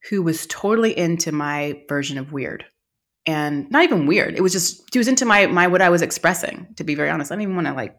who 0.09 0.23
was 0.23 0.47
totally 0.47 0.97
into 0.97 1.31
my 1.31 1.83
version 1.87 2.17
of 2.17 2.31
weird. 2.31 2.65
And 3.27 3.69
not 3.71 3.83
even 3.83 4.05
weird. 4.05 4.35
It 4.35 4.41
was 4.41 4.53
just 4.53 4.83
she 4.93 4.99
was 4.99 5.07
into 5.07 5.25
my 5.25 5.47
my 5.47 5.65
what 5.65 5.81
I 5.81 5.89
was 5.89 6.03
expressing, 6.03 6.67
to 6.75 6.83
be 6.83 6.93
very 6.93 7.09
honest. 7.09 7.31
I 7.31 7.35
didn't 7.35 7.43
even 7.43 7.55
want 7.55 7.67
to 7.67 7.73
like, 7.73 7.97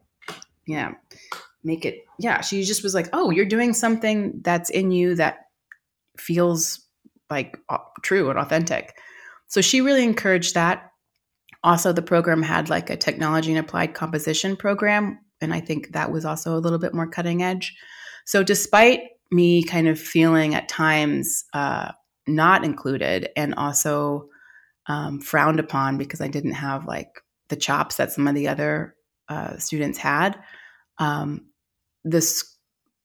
yeah, 0.69 0.93
make 1.65 1.85
it 1.85 2.05
yeah. 2.21 2.43
She 2.43 2.63
just 2.63 2.85
was 2.85 2.95
like, 2.95 3.09
Oh, 3.13 3.31
you're 3.31 3.45
doing 3.45 3.75
something 3.75 4.41
that's 4.45 4.71
in 4.71 4.93
you 4.93 5.17
that 5.17 5.46
feels 6.19 6.81
like 7.31 7.59
true 8.03 8.31
and 8.31 8.39
authentic. 8.39 8.97
So 9.49 9.61
she 9.61 9.81
really 9.81 10.05
encouraged 10.05 10.55
that 10.55 10.91
also 11.67 11.93
the 11.93 12.01
program 12.01 12.43
had 12.43 12.71
like 12.71 12.89
a 12.89 12.97
technology 12.97 13.51
and 13.51 13.59
applied 13.59 13.93
composition 13.93 14.57
program 14.57 15.19
and 15.41 15.53
i 15.53 15.61
think 15.61 15.93
that 15.93 16.13
was 16.13 16.25
also 16.25 16.57
a 16.57 16.61
little 16.61 16.79
bit 16.79 16.95
more 16.95 17.09
cutting 17.09 17.43
edge 17.43 17.77
so 18.25 18.43
despite 18.43 19.01
me 19.31 19.63
kind 19.63 19.89
of 19.89 19.99
feeling 19.99 20.55
at 20.55 20.69
times 20.69 21.45
uh, 21.53 21.91
not 22.29 22.65
included 22.65 23.29
and 23.37 23.55
also 23.57 24.29
um, 24.87 25.21
frowned 25.21 25.61
upon 25.61 25.99
because 25.99 26.21
i 26.21 26.29
didn't 26.29 26.53
have 26.53 26.87
like 26.87 27.21
the 27.49 27.57
chops 27.57 27.97
that 27.97 28.13
some 28.13 28.29
of 28.29 28.35
the 28.35 28.49
other 28.49 28.95
uh, 29.29 29.57
students 29.59 29.99
had 29.99 30.39
um, 30.99 31.47
this 32.05 32.57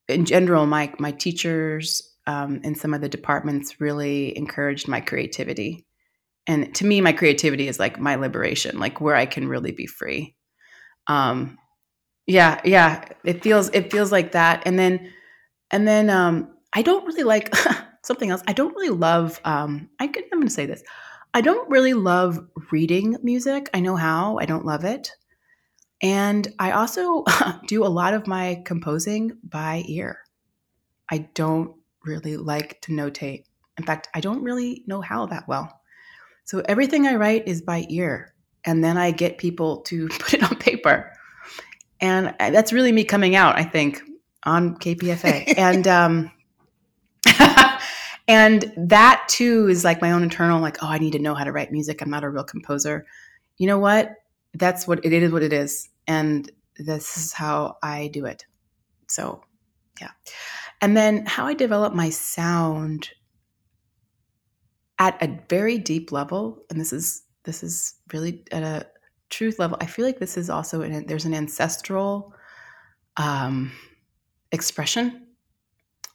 in 0.07 0.25
general 0.25 0.65
my 0.67 0.93
my 0.99 1.11
teachers 1.11 2.10
um, 2.27 2.61
in 2.63 2.75
some 2.75 2.93
of 2.93 3.01
the 3.01 3.09
departments 3.09 3.81
really 3.81 4.37
encouraged 4.37 4.87
my 4.87 5.01
creativity. 5.01 5.85
And 6.47 6.73
to 6.75 6.85
me 6.85 7.01
my 7.01 7.13
creativity 7.13 7.67
is 7.67 7.79
like 7.79 7.99
my 7.99 8.15
liberation 8.15 8.79
like 8.79 8.99
where 8.99 9.15
i 9.15 9.25
can 9.25 9.47
really 9.47 9.71
be 9.71 9.87
free. 9.87 10.35
Um 11.07 11.57
yeah 12.27 12.61
yeah 12.63 13.05
it 13.23 13.43
feels 13.43 13.69
it 13.69 13.91
feels 13.91 14.11
like 14.11 14.33
that. 14.33 14.63
And 14.65 14.77
then 14.77 15.11
and 15.71 15.87
then 15.87 16.09
um 16.09 16.53
i 16.73 16.81
don't 16.81 17.05
really 17.05 17.23
like 17.23 17.53
something 18.03 18.29
else. 18.31 18.41
I 18.47 18.53
don't 18.53 18.75
really 18.75 18.89
love 18.89 19.39
um 19.45 19.89
i 19.99 20.07
could 20.07 20.23
i'm 20.31 20.39
gonna 20.39 20.49
say 20.49 20.65
this. 20.65 20.83
I 21.33 21.41
don't 21.41 21.69
really 21.69 21.93
love 21.93 22.39
reading 22.71 23.17
music. 23.23 23.69
I 23.73 23.79
know 23.79 23.95
how. 23.95 24.37
I 24.37 24.45
don't 24.45 24.65
love 24.65 24.83
it. 24.83 25.11
And 26.01 26.47
i 26.59 26.71
also 26.71 27.23
do 27.67 27.85
a 27.85 27.87
lot 27.87 28.13
of 28.13 28.27
my 28.27 28.61
composing 28.65 29.37
by 29.43 29.83
ear. 29.87 30.19
I 31.09 31.29
don't 31.35 31.75
really 32.05 32.37
like 32.37 32.79
to 32.81 32.91
notate 32.91 33.43
in 33.77 33.85
fact 33.85 34.09
i 34.13 34.19
don't 34.19 34.43
really 34.43 34.83
know 34.87 35.01
how 35.01 35.25
that 35.25 35.47
well 35.47 35.81
so 36.51 36.61
everything 36.67 37.07
I 37.07 37.15
write 37.15 37.47
is 37.47 37.61
by 37.61 37.85
ear. 37.87 38.33
And 38.65 38.83
then 38.83 38.97
I 38.97 39.11
get 39.11 39.37
people 39.37 39.81
to 39.83 40.07
put 40.19 40.33
it 40.33 40.43
on 40.43 40.57
paper. 40.57 41.13
And 41.99 42.35
that's 42.37 42.73
really 42.73 42.91
me 42.91 43.03
coming 43.03 43.35
out, 43.35 43.57
I 43.57 43.63
think, 43.63 44.01
on 44.43 44.75
KPFA. 44.75 45.53
and 45.57 45.87
um, 45.87 46.31
and 48.27 48.73
that 48.75 49.23
too 49.29 49.69
is 49.69 49.83
like 49.83 50.01
my 50.01 50.11
own 50.11 50.23
internal, 50.23 50.59
like, 50.61 50.83
oh, 50.83 50.87
I 50.87 50.97
need 50.97 51.13
to 51.13 51.19
know 51.19 51.35
how 51.35 51.43
to 51.43 51.51
write 51.51 51.71
music. 51.71 52.01
I'm 52.01 52.09
not 52.09 52.23
a 52.23 52.29
real 52.29 52.43
composer. 52.43 53.05
You 53.57 53.67
know 53.67 53.79
what? 53.79 54.15
That's 54.53 54.87
what 54.87 55.05
it 55.05 55.13
is 55.13 55.31
what 55.31 55.43
it 55.43 55.53
is. 55.53 55.89
And 56.07 56.51
this 56.77 57.17
is 57.17 57.33
how 57.33 57.77
I 57.81 58.07
do 58.07 58.25
it. 58.25 58.45
So 59.07 59.43
yeah. 60.01 60.11
And 60.81 60.97
then 60.97 61.25
how 61.25 61.45
I 61.45 61.53
develop 61.53 61.93
my 61.93 62.09
sound 62.09 63.09
at 64.97 65.21
a 65.21 65.39
very 65.47 65.77
deep 65.77 66.11
level, 66.11 66.63
and 66.69 66.79
this 66.79 66.91
is 66.91 67.23
this 67.43 67.63
is 67.63 67.95
really 68.11 68.43
at 68.51 68.63
a 68.63 68.87
truth 69.29 69.57
level. 69.59 69.77
I 69.79 69.85
feel 69.85 70.05
like 70.05 70.19
this 70.19 70.37
is 70.37 70.49
also 70.49 70.81
an, 70.81 71.05
there's 71.07 71.25
an 71.25 71.33
ancestral 71.33 72.33
um, 73.17 73.71
expression. 74.51 75.27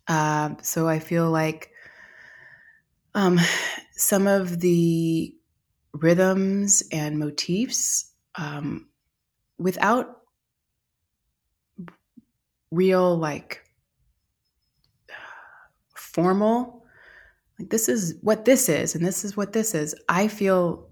Uh, 0.07 0.51
so 0.63 0.89
I 0.89 0.99
feel 1.01 1.31
like 1.31 1.71
um, 3.15 3.41
some 3.93 4.27
of 4.27 4.61
the 4.61 5.35
rhythms 5.93 6.83
and 6.93 7.19
motifs, 7.19 8.13
um, 8.37 8.89
without 9.59 10.19
real 12.71 13.17
like 13.17 13.66
formal. 16.17 16.83
Like 17.59 17.69
this 17.69 17.91
is 17.91 18.15
what 18.23 18.47
this 18.47 18.71
is 18.71 18.95
and 18.95 19.05
this 19.05 19.23
is 19.23 19.37
what 19.37 19.53
this 19.53 19.75
is. 19.75 19.95
I 20.09 20.29
feel 20.29 20.89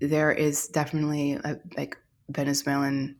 there 0.00 0.30
is 0.32 0.68
definitely 0.68 1.32
a, 1.32 1.58
like 1.78 1.96
venezuelan 2.28 3.16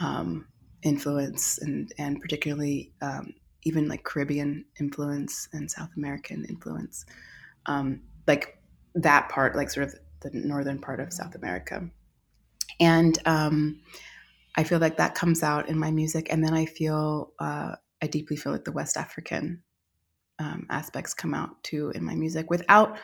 um, 0.00 0.46
influence 0.82 1.58
and 1.58 1.92
and 1.96 2.20
particularly 2.20 2.92
um, 3.02 3.34
even 3.62 3.88
like 3.88 4.02
caribbean 4.02 4.64
influence 4.80 5.48
and 5.52 5.70
south 5.70 5.90
american 5.96 6.44
influence 6.46 7.06
um, 7.66 8.00
like 8.26 8.58
that 8.94 9.28
part 9.28 9.54
like 9.54 9.70
sort 9.70 9.86
of 9.86 9.94
the 10.20 10.30
northern 10.38 10.78
part 10.78 11.00
of 11.00 11.12
south 11.12 11.34
america. 11.34 11.88
And 12.80 13.16
um, 13.26 13.80
i 14.56 14.64
feel 14.64 14.80
like 14.80 14.96
that 14.96 15.14
comes 15.14 15.42
out 15.42 15.68
in 15.68 15.78
my 15.78 15.90
music 15.90 16.26
and 16.30 16.44
then 16.44 16.54
i 16.54 16.66
feel 16.66 17.32
uh, 17.38 17.76
i 18.02 18.06
deeply 18.06 18.36
feel 18.36 18.52
like 18.52 18.64
the 18.64 18.72
west 18.72 18.96
african 18.96 19.62
um, 20.40 20.66
aspects 20.70 21.14
come 21.14 21.34
out 21.34 21.62
too 21.62 21.92
in 21.94 22.04
my 22.04 22.16
music 22.16 22.50
without 22.50 22.96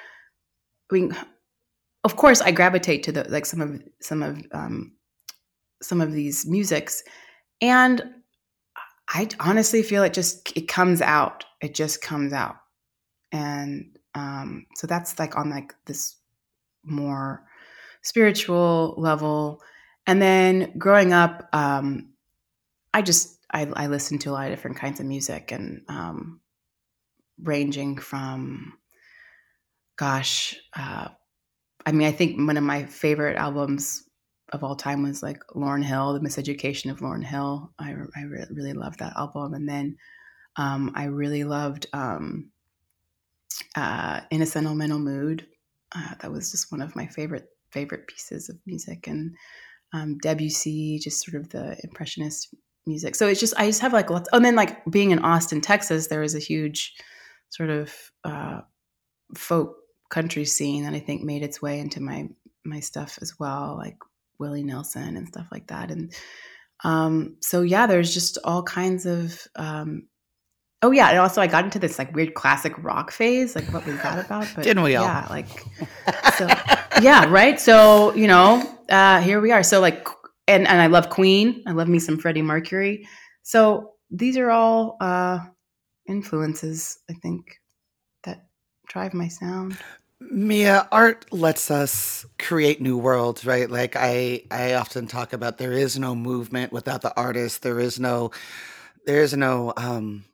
I 0.91 0.95
mean 0.95 1.17
of 2.03 2.17
course 2.17 2.41
I 2.41 2.51
gravitate 2.51 3.05
to 3.05 3.13
the 3.13 3.25
like 3.29 3.47
some 3.47 3.61
of 3.61 3.81
some 4.01 4.23
of 4.23 4.43
um, 4.53 4.93
some 5.83 6.01
of 6.01 6.13
these 6.13 6.47
musics 6.47 7.03
and 7.61 8.03
I 9.09 9.29
honestly 9.41 9.83
feel 9.83 10.03
it 10.03 10.13
just 10.13 10.57
it 10.57 10.69
comes 10.69 11.01
out. 11.01 11.45
It 11.61 11.75
just 11.75 12.03
comes 12.03 12.33
out, 12.33 12.57
and 13.33 13.97
um, 14.15 14.67
so 14.75 14.87
that's 14.87 15.19
like 15.19 15.37
on 15.37 15.51
like 15.51 15.75
this 15.87 16.17
more 16.85 17.45
spiritual 18.03 18.95
level. 18.97 19.63
And 20.09 20.21
then 20.23 20.73
growing 20.79 21.13
up, 21.13 21.49
um, 21.53 22.11
I 22.95 23.03
just 23.03 23.39
I, 23.51 23.63
I 23.75 23.87
listened 23.87 24.23
to 24.23 24.31
a 24.31 24.33
lot 24.33 24.47
of 24.47 24.53
different 24.53 24.77
kinds 24.77 25.01
of 25.01 25.07
music 25.07 25.53
and 25.53 25.83
um, 25.89 26.41
ranging 27.43 27.99
from, 27.99 28.75
gosh, 29.97 30.57
uh, 30.77 31.09
I 31.85 31.93
mean, 31.93 32.09
I 32.09 32.13
think 32.13 32.37
one 32.37 32.57
of 32.57 32.65
my 32.65 32.85
favorite 32.85 33.37
albums 33.37 34.03
of 34.53 34.63
all 34.63 34.77
time 34.77 35.03
was 35.03 35.23
like 35.23 35.41
Lauryn 35.55 35.85
Hill, 35.85 36.13
The 36.15 36.21
Miseducation 36.21 36.91
of 36.91 37.01
Lauryn 37.01 37.25
Hill. 37.25 37.73
I, 37.79 37.95
I 38.17 38.23
re- 38.23 38.47
really 38.51 38.73
loved 38.73 38.99
that 39.01 39.17
album. 39.17 39.55
And 39.55 39.69
then 39.69 39.97
um, 40.57 40.93
I 40.95 41.05
really 41.05 41.45
loved 41.45 41.87
um, 41.93 42.51
uh, 43.77 44.21
In 44.31 44.43
a 44.43 44.47
Sentimental 44.47 44.99
Mood. 44.99 45.47
Uh, 45.95 46.15
that 46.21 46.33
was 46.33 46.51
just 46.51 46.73
one 46.73 46.81
of 46.81 46.97
my 46.97 47.07
favorite 47.07 47.49
favorite 47.71 48.07
pieces 48.07 48.49
of 48.49 48.57
music. 48.67 49.07
And 49.07 49.35
um, 49.93 50.19
Debussy, 50.19 50.99
just 50.99 51.25
sort 51.25 51.41
of 51.41 51.51
the 51.51 51.77
impressionist 51.85 52.55
music. 52.87 53.15
So 53.15 53.29
it's 53.29 53.41
just 53.41 53.55
I 53.57 53.67
just 53.67 53.81
have 53.83 53.93
like 53.93 54.11
lots. 54.11 54.29
And 54.33 54.45
then 54.45 54.57
like 54.57 54.85
being 54.87 55.11
in 55.11 55.19
Austin, 55.21 55.61
Texas, 55.61 56.07
there 56.07 56.21
was 56.21 56.35
a 56.35 56.41
huge 56.41 56.95
sort 57.57 57.71
of 57.71 57.93
uh, 58.25 58.61
folk 59.35 59.77
country 60.11 60.45
scene 60.45 60.85
that 60.85 60.95
I 60.95 61.01
think 61.01 61.23
made 61.23 61.43
its 61.43 61.61
way 61.63 61.81
into 61.81 62.01
my 62.01 62.29
my 62.65 62.81
stuff 62.81 63.19
as 63.23 63.39
well, 63.39 63.77
like 63.79 63.97
Willie 64.39 64.65
Nelson 64.65 65.17
and 65.17 65.29
stuff 65.29 65.47
like 65.51 65.69
that. 65.69 65.91
And 65.91 66.13
um, 66.85 67.37
so 67.41 67.63
yeah, 67.63 67.87
there's 67.87 68.13
just 68.13 68.39
all 68.45 68.63
kinds 68.63 69.07
of. 69.07 69.47
Um, 69.57 70.09
oh 70.83 70.91
yeah, 70.91 71.09
and 71.09 71.19
also 71.19 71.41
I 71.41 71.47
got 71.47 71.65
into 71.65 71.79
this 71.79 71.99
like 71.99 72.15
weird 72.15 72.35
classic 72.35 72.75
rock 72.83 73.11
phase. 73.11 73.57
Like 73.57 73.73
what 73.73 73.87
was 73.87 73.97
that 74.03 74.25
about? 74.25 74.49
But 74.55 74.65
didn't 74.65 74.83
we 74.83 74.97
all? 74.97 75.05
Yeah, 75.05 75.27
like 75.31 75.49
so, 76.37 76.49
yeah, 77.01 77.27
right. 77.31 77.59
So 77.59 78.15
you 78.15 78.27
know, 78.27 78.63
uh, 78.89 79.21
here 79.21 79.41
we 79.41 79.53
are. 79.53 79.63
So 79.63 79.81
like, 79.81 80.07
and 80.47 80.67
and 80.67 80.81
I 80.81 80.89
love 80.89 81.09
Queen. 81.09 81.63
I 81.67 81.73
love 81.73 81.89
me 81.89 81.99
some 81.99 82.19
Freddie 82.19 82.43
Mercury. 82.43 83.09
So 83.43 83.93
these 84.11 84.37
are 84.37 84.51
all 84.51 84.97
uh, 85.01 85.39
influences, 86.09 86.99
I 87.11 87.15
think, 87.15 87.61
that 88.25 88.47
drive 88.89 89.15
my 89.15 89.29
sound. 89.29 89.77
Mia, 90.21 90.89
art 90.91 91.27
lets 91.31 91.71
us 91.71 92.25
create 92.39 92.81
new 92.81 92.97
worlds, 92.97 93.45
right? 93.45 93.71
Like 93.71 93.97
I, 93.97 94.45
I 94.51 94.75
often 94.75 95.07
talk 95.07 95.33
about 95.33 95.59
there 95.59 95.73
is 95.73 95.99
no 95.99 96.15
movement 96.15 96.73
without 96.73 97.03
the 97.03 97.15
artist. 97.17 97.63
There 97.63 97.79
is 97.79 98.01
no, 98.01 98.31
there 99.05 99.21
is 99.21 99.35
no, 99.35 99.75
um, 99.77 100.25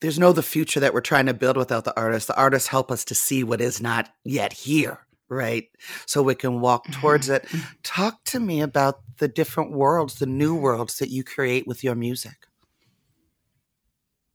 there's 0.00 0.18
no 0.18 0.32
the 0.32 0.42
future 0.42 0.80
that 0.80 0.94
we're 0.94 1.02
trying 1.02 1.26
to 1.26 1.34
build 1.34 1.56
without 1.56 1.84
the 1.84 1.96
artist. 1.96 2.26
The 2.26 2.36
artists 2.36 2.68
help 2.68 2.90
us 2.90 3.04
to 3.06 3.14
see 3.14 3.44
what 3.44 3.60
is 3.60 3.80
not 3.80 4.08
yet 4.24 4.52
here, 4.52 4.98
right? 5.28 5.68
So 6.06 6.22
we 6.22 6.34
can 6.34 6.60
walk 6.60 6.90
towards 6.90 7.28
it. 7.28 7.44
Mm-hmm. 7.44 7.72
Talk 7.82 8.24
to 8.24 8.40
me 8.40 8.62
about 8.62 9.00
the 9.18 9.28
different 9.28 9.72
worlds, 9.72 10.18
the 10.18 10.26
new 10.26 10.56
worlds 10.56 10.98
that 10.98 11.10
you 11.10 11.22
create 11.22 11.66
with 11.66 11.84
your 11.84 11.94
music. 11.94 12.46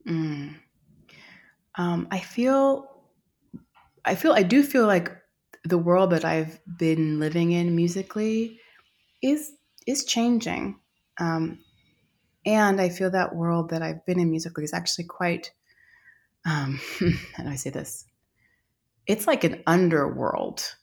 Mm. 0.07 0.55
Um, 1.77 2.07
I 2.11 2.19
feel, 2.19 2.89
I 4.05 4.15
feel, 4.15 4.31
I 4.31 4.43
do 4.43 4.63
feel 4.63 4.87
like 4.87 5.11
the 5.63 5.77
world 5.77 6.11
that 6.11 6.25
I've 6.25 6.59
been 6.77 7.19
living 7.19 7.51
in 7.51 7.75
musically 7.75 8.59
is 9.21 9.51
is 9.85 10.05
changing, 10.05 10.79
um, 11.19 11.59
and 12.45 12.79
I 12.79 12.89
feel 12.89 13.09
that 13.11 13.35
world 13.35 13.69
that 13.69 13.81
I've 13.81 14.05
been 14.05 14.19
in 14.19 14.29
musically 14.29 14.63
is 14.63 14.73
actually 14.73 15.05
quite. 15.05 15.51
Um, 16.45 16.79
how 17.35 17.43
do 17.43 17.49
I 17.49 17.55
say 17.55 17.69
this? 17.69 18.05
It's 19.05 19.27
like 19.27 19.43
an 19.43 19.63
underworld. 19.67 20.75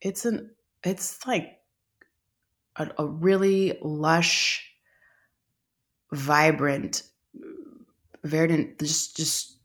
It's 0.00 0.24
an. 0.24 0.50
It's 0.82 1.26
like 1.26 1.58
a, 2.76 2.90
a 2.98 3.06
really 3.06 3.78
lush, 3.82 4.64
vibrant 6.12 7.02
verdant, 8.24 8.78
just 8.78 9.16
just 9.16 9.58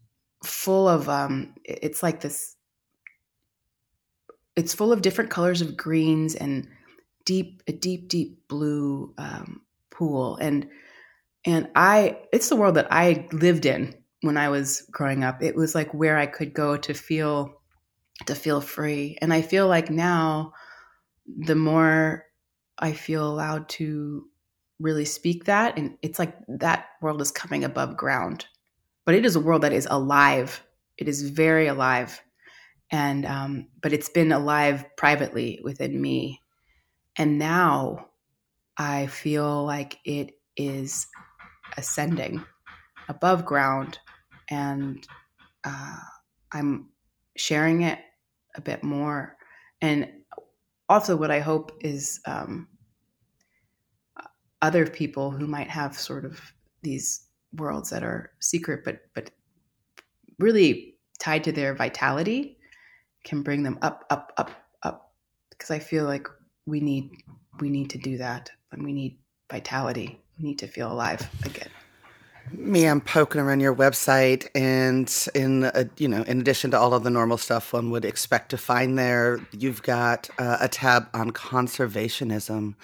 full 0.43 0.87
of 0.87 1.09
um, 1.09 1.53
it's 1.63 2.03
like 2.03 2.21
this. 2.21 2.55
It's 4.55 4.73
full 4.73 4.91
of 4.91 5.01
different 5.01 5.31
colors 5.31 5.61
of 5.61 5.75
greens 5.75 6.35
and 6.35 6.67
deep 7.25 7.63
a 7.67 7.71
deep 7.71 8.07
deep 8.07 8.47
blue 8.47 9.13
um, 9.17 9.61
pool 9.89 10.37
and 10.37 10.67
and 11.45 11.69
I 11.75 12.19
it's 12.31 12.49
the 12.49 12.55
world 12.55 12.75
that 12.75 12.87
I 12.91 13.27
lived 13.31 13.65
in 13.65 13.95
when 14.21 14.37
I 14.37 14.49
was 14.49 14.81
growing 14.91 15.23
up. 15.23 15.43
It 15.43 15.55
was 15.55 15.75
like 15.75 15.93
where 15.93 16.17
I 16.17 16.25
could 16.25 16.53
go 16.53 16.77
to 16.77 16.93
feel 16.93 17.61
to 18.25 18.35
feel 18.35 18.61
free. 18.61 19.17
And 19.21 19.33
I 19.33 19.41
feel 19.41 19.67
like 19.67 19.89
now 19.89 20.53
the 21.27 21.55
more 21.55 22.25
I 22.77 22.93
feel 22.93 23.27
allowed 23.27 23.69
to 23.69 24.27
really 24.79 25.05
speak 25.05 25.45
that 25.45 25.77
and 25.77 25.97
it's 26.01 26.19
like 26.19 26.35
that 26.47 26.87
world 27.01 27.21
is 27.21 27.31
coming 27.31 27.63
above 27.63 27.95
ground. 27.95 28.45
But 29.05 29.15
it 29.15 29.25
is 29.25 29.35
a 29.35 29.39
world 29.39 29.61
that 29.61 29.73
is 29.73 29.87
alive. 29.89 30.63
It 30.97 31.07
is 31.07 31.29
very 31.29 31.67
alive. 31.67 32.21
And 32.91 33.25
um, 33.25 33.67
but 33.81 33.93
it's 33.93 34.09
been 34.09 34.31
alive 34.31 34.85
privately 34.97 35.59
within 35.63 35.99
me. 36.01 36.41
And 37.17 37.39
now 37.39 38.07
i 38.77 39.07
feel 39.07 39.63
like 39.65 39.99
it 40.03 40.33
is 40.57 41.07
ascending 41.77 42.43
above 43.07 43.45
ground. 43.45 43.99
And 44.49 45.05
uh, 45.63 45.99
i'm 46.51 46.89
sharing 47.37 47.81
it 47.83 47.99
a 48.55 48.61
bit 48.61 48.83
more. 48.83 49.37
And 49.81 50.09
also 50.89 51.15
what 51.15 51.31
i 51.31 51.39
hope 51.39 51.71
is 51.81 52.19
um, 52.27 52.67
other 54.65 54.87
people 54.87 55.29
who 55.29 55.45
might 55.45 55.69
have 55.69 55.95
sort 55.95 56.25
of 56.25 56.41
these 56.81 57.27
worlds 57.53 57.91
that 57.91 58.03
are 58.03 58.31
secret 58.39 58.83
but 58.83 58.97
but 59.13 59.29
really 60.39 60.95
tied 61.19 61.43
to 61.43 61.51
their 61.51 61.75
vitality 61.75 62.57
can 63.23 63.43
bring 63.43 63.61
them 63.61 63.77
up 63.83 64.05
up 64.09 64.33
up 64.37 64.51
up. 64.81 65.13
Because 65.51 65.69
i 65.69 65.79
feel 65.79 66.05
like 66.05 66.27
we 66.65 66.79
need 66.79 67.11
we 67.61 67.69
need 67.69 67.91
to 67.91 67.99
do 67.99 68.17
that 68.17 68.49
and 68.71 68.83
we 68.83 68.91
need 68.91 69.17
vitality. 69.49 70.19
We 70.37 70.49
need 70.49 70.59
to 70.59 70.67
feel 70.67 70.91
alive 70.91 71.21
again. 71.45 71.69
Me 72.51 72.87
i'm 72.87 73.01
poking 73.01 73.41
around 73.41 73.59
your 73.59 73.75
website 73.75 74.47
and 74.53 75.11
in 75.33 75.63
a, 75.63 75.87
you 75.97 76.07
know 76.07 76.23
in 76.23 76.39
addition 76.41 76.71
to 76.71 76.77
all 76.77 76.93
of 76.93 77.03
the 77.03 77.09
normal 77.09 77.37
stuff 77.37 77.73
one 77.73 77.89
would 77.91 78.05
expect 78.05 78.49
to 78.49 78.57
find 78.57 78.99
there 78.99 79.39
you've 79.51 79.81
got 79.81 80.29
uh, 80.37 80.57
a 80.59 80.67
tab 80.67 81.07
on 81.13 81.31
conservationism 81.31 82.75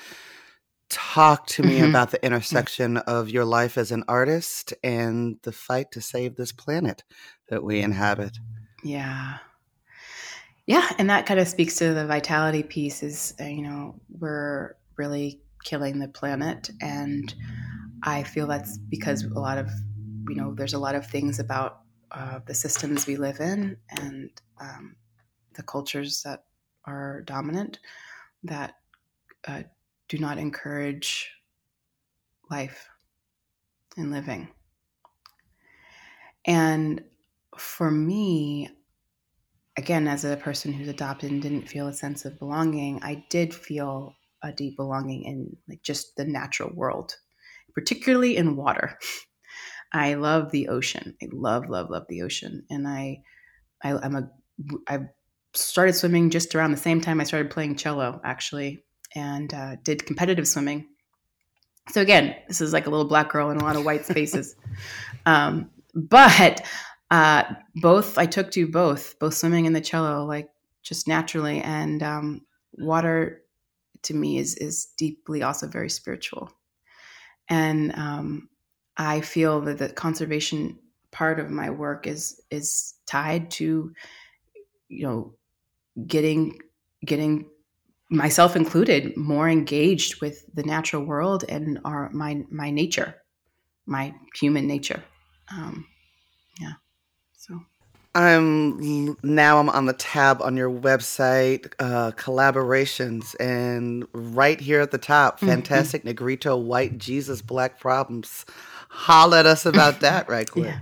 talk 0.91 1.47
to 1.47 1.63
me 1.63 1.77
mm-hmm. 1.77 1.89
about 1.89 2.11
the 2.11 2.23
intersection 2.23 2.97
of 2.97 3.29
your 3.29 3.45
life 3.45 3.77
as 3.77 3.91
an 3.91 4.03
artist 4.07 4.73
and 4.83 5.37
the 5.43 5.51
fight 5.51 5.91
to 5.93 6.01
save 6.01 6.35
this 6.35 6.51
planet 6.51 7.03
that 7.47 7.63
we 7.63 7.79
inhabit. 7.79 8.37
Yeah. 8.83 9.37
Yeah, 10.67 10.87
and 10.99 11.09
that 11.09 11.25
kind 11.25 11.39
of 11.39 11.47
speaks 11.47 11.75
to 11.77 11.93
the 11.93 12.05
vitality 12.05 12.61
piece 12.61 13.01
is 13.01 13.33
uh, 13.39 13.45
you 13.45 13.61
know, 13.61 13.95
we're 14.19 14.75
really 14.97 15.41
killing 15.63 15.99
the 15.99 16.07
planet 16.07 16.69
and 16.81 17.33
I 18.03 18.23
feel 18.23 18.47
that's 18.47 18.77
because 18.77 19.23
a 19.23 19.39
lot 19.39 19.57
of 19.57 19.69
you 20.29 20.35
know, 20.35 20.53
there's 20.53 20.73
a 20.73 20.79
lot 20.79 20.95
of 20.95 21.05
things 21.07 21.39
about 21.39 21.81
uh, 22.11 22.39
the 22.45 22.53
systems 22.53 23.07
we 23.07 23.15
live 23.15 23.39
in 23.39 23.77
and 23.89 24.29
um, 24.59 24.95
the 25.55 25.63
cultures 25.63 26.21
that 26.23 26.43
are 26.85 27.21
dominant 27.21 27.79
that 28.43 28.75
uh, 29.47 29.63
do 30.11 30.17
not 30.17 30.37
encourage 30.37 31.31
life 32.49 32.89
and 33.95 34.11
living. 34.11 34.49
And 36.45 37.01
for 37.57 37.89
me, 37.89 38.69
again, 39.77 40.09
as 40.09 40.25
a 40.25 40.35
person 40.35 40.73
who's 40.73 40.89
adopted 40.89 41.31
and 41.31 41.41
didn't 41.41 41.69
feel 41.69 41.87
a 41.87 41.93
sense 41.93 42.25
of 42.25 42.37
belonging, 42.39 43.01
I 43.01 43.23
did 43.29 43.53
feel 43.53 44.13
a 44.43 44.51
deep 44.51 44.75
belonging 44.75 45.23
in 45.23 45.55
like 45.69 45.81
just 45.81 46.17
the 46.17 46.25
natural 46.25 46.71
world, 46.73 47.15
particularly 47.73 48.35
in 48.35 48.57
water. 48.57 48.99
I 49.93 50.15
love 50.15 50.51
the 50.51 50.67
ocean. 50.67 51.15
I 51.23 51.29
love, 51.31 51.69
love, 51.69 51.89
love 51.89 52.03
the 52.09 52.23
ocean. 52.23 52.65
And 52.69 52.85
I, 52.85 53.21
I 53.81 53.93
I'm 53.93 54.15
a, 54.17 54.29
I 54.89 55.07
started 55.53 55.93
swimming 55.93 56.31
just 56.31 56.53
around 56.53 56.71
the 56.71 56.77
same 56.77 56.99
time 56.99 57.21
I 57.21 57.23
started 57.23 57.49
playing 57.49 57.77
cello, 57.77 58.19
actually 58.25 58.83
and 59.15 59.53
uh, 59.53 59.75
did 59.83 60.05
competitive 60.05 60.47
swimming. 60.47 60.87
So 61.89 62.01
again, 62.01 62.35
this 62.47 62.61
is 62.61 62.73
like 62.73 62.87
a 62.87 62.89
little 62.89 63.05
black 63.05 63.29
girl 63.29 63.49
in 63.49 63.57
a 63.57 63.63
lot 63.63 63.75
of 63.75 63.83
white 63.83 64.05
spaces. 64.05 64.55
um, 65.25 65.69
but 65.93 66.65
uh, 67.09 67.43
both 67.75 68.17
I 68.17 68.25
took 68.25 68.51
to 68.51 68.67
both, 68.67 69.19
both 69.19 69.33
swimming 69.33 69.67
and 69.67 69.75
the 69.75 69.81
cello, 69.81 70.25
like 70.25 70.49
just 70.83 71.07
naturally. 71.07 71.61
And 71.61 72.01
um, 72.01 72.41
water 72.73 73.43
to 74.03 74.13
me 74.13 74.37
is 74.37 74.55
is 74.55 74.87
deeply 74.97 75.43
also 75.43 75.67
very 75.67 75.89
spiritual. 75.89 76.51
And 77.49 77.93
um, 77.95 78.49
I 78.97 79.21
feel 79.21 79.61
that 79.61 79.77
the 79.77 79.89
conservation 79.89 80.79
part 81.11 81.39
of 81.39 81.49
my 81.49 81.69
work 81.69 82.07
is 82.07 82.41
is 82.49 82.95
tied 83.05 83.51
to 83.51 83.91
you 84.87 85.03
know 85.05 85.33
getting 86.07 86.59
getting 87.05 87.49
myself 88.11 88.55
included 88.57 89.15
more 89.15 89.49
engaged 89.49 90.21
with 90.21 90.45
the 90.53 90.63
natural 90.63 91.03
world 91.03 91.45
and 91.47 91.79
our 91.85 92.09
my 92.11 92.43
my 92.51 92.69
nature 92.69 93.15
my 93.85 94.13
human 94.35 94.67
nature 94.67 95.01
um, 95.51 95.87
yeah 96.59 96.73
so 97.31 97.59
I'm 98.13 99.17
now 99.23 99.59
I'm 99.59 99.69
on 99.69 99.85
the 99.85 99.93
tab 99.93 100.41
on 100.41 100.57
your 100.57 100.69
website, 100.69 101.71
uh, 101.79 102.11
collaborations, 102.11 103.35
and 103.39 104.05
right 104.13 104.59
here 104.59 104.81
at 104.81 104.91
the 104.91 104.97
top, 104.97 105.37
mm-hmm. 105.37 105.47
fantastic 105.47 106.03
Negrito, 106.03 106.57
white 106.57 106.97
Jesus, 106.97 107.41
black 107.41 107.79
problems. 107.79 108.45
Holler 108.89 109.37
at 109.37 109.45
us 109.45 109.65
about 109.65 110.01
that 110.01 110.27
right 110.27 110.49
quick. 110.51 110.65
yeah. 110.65 110.79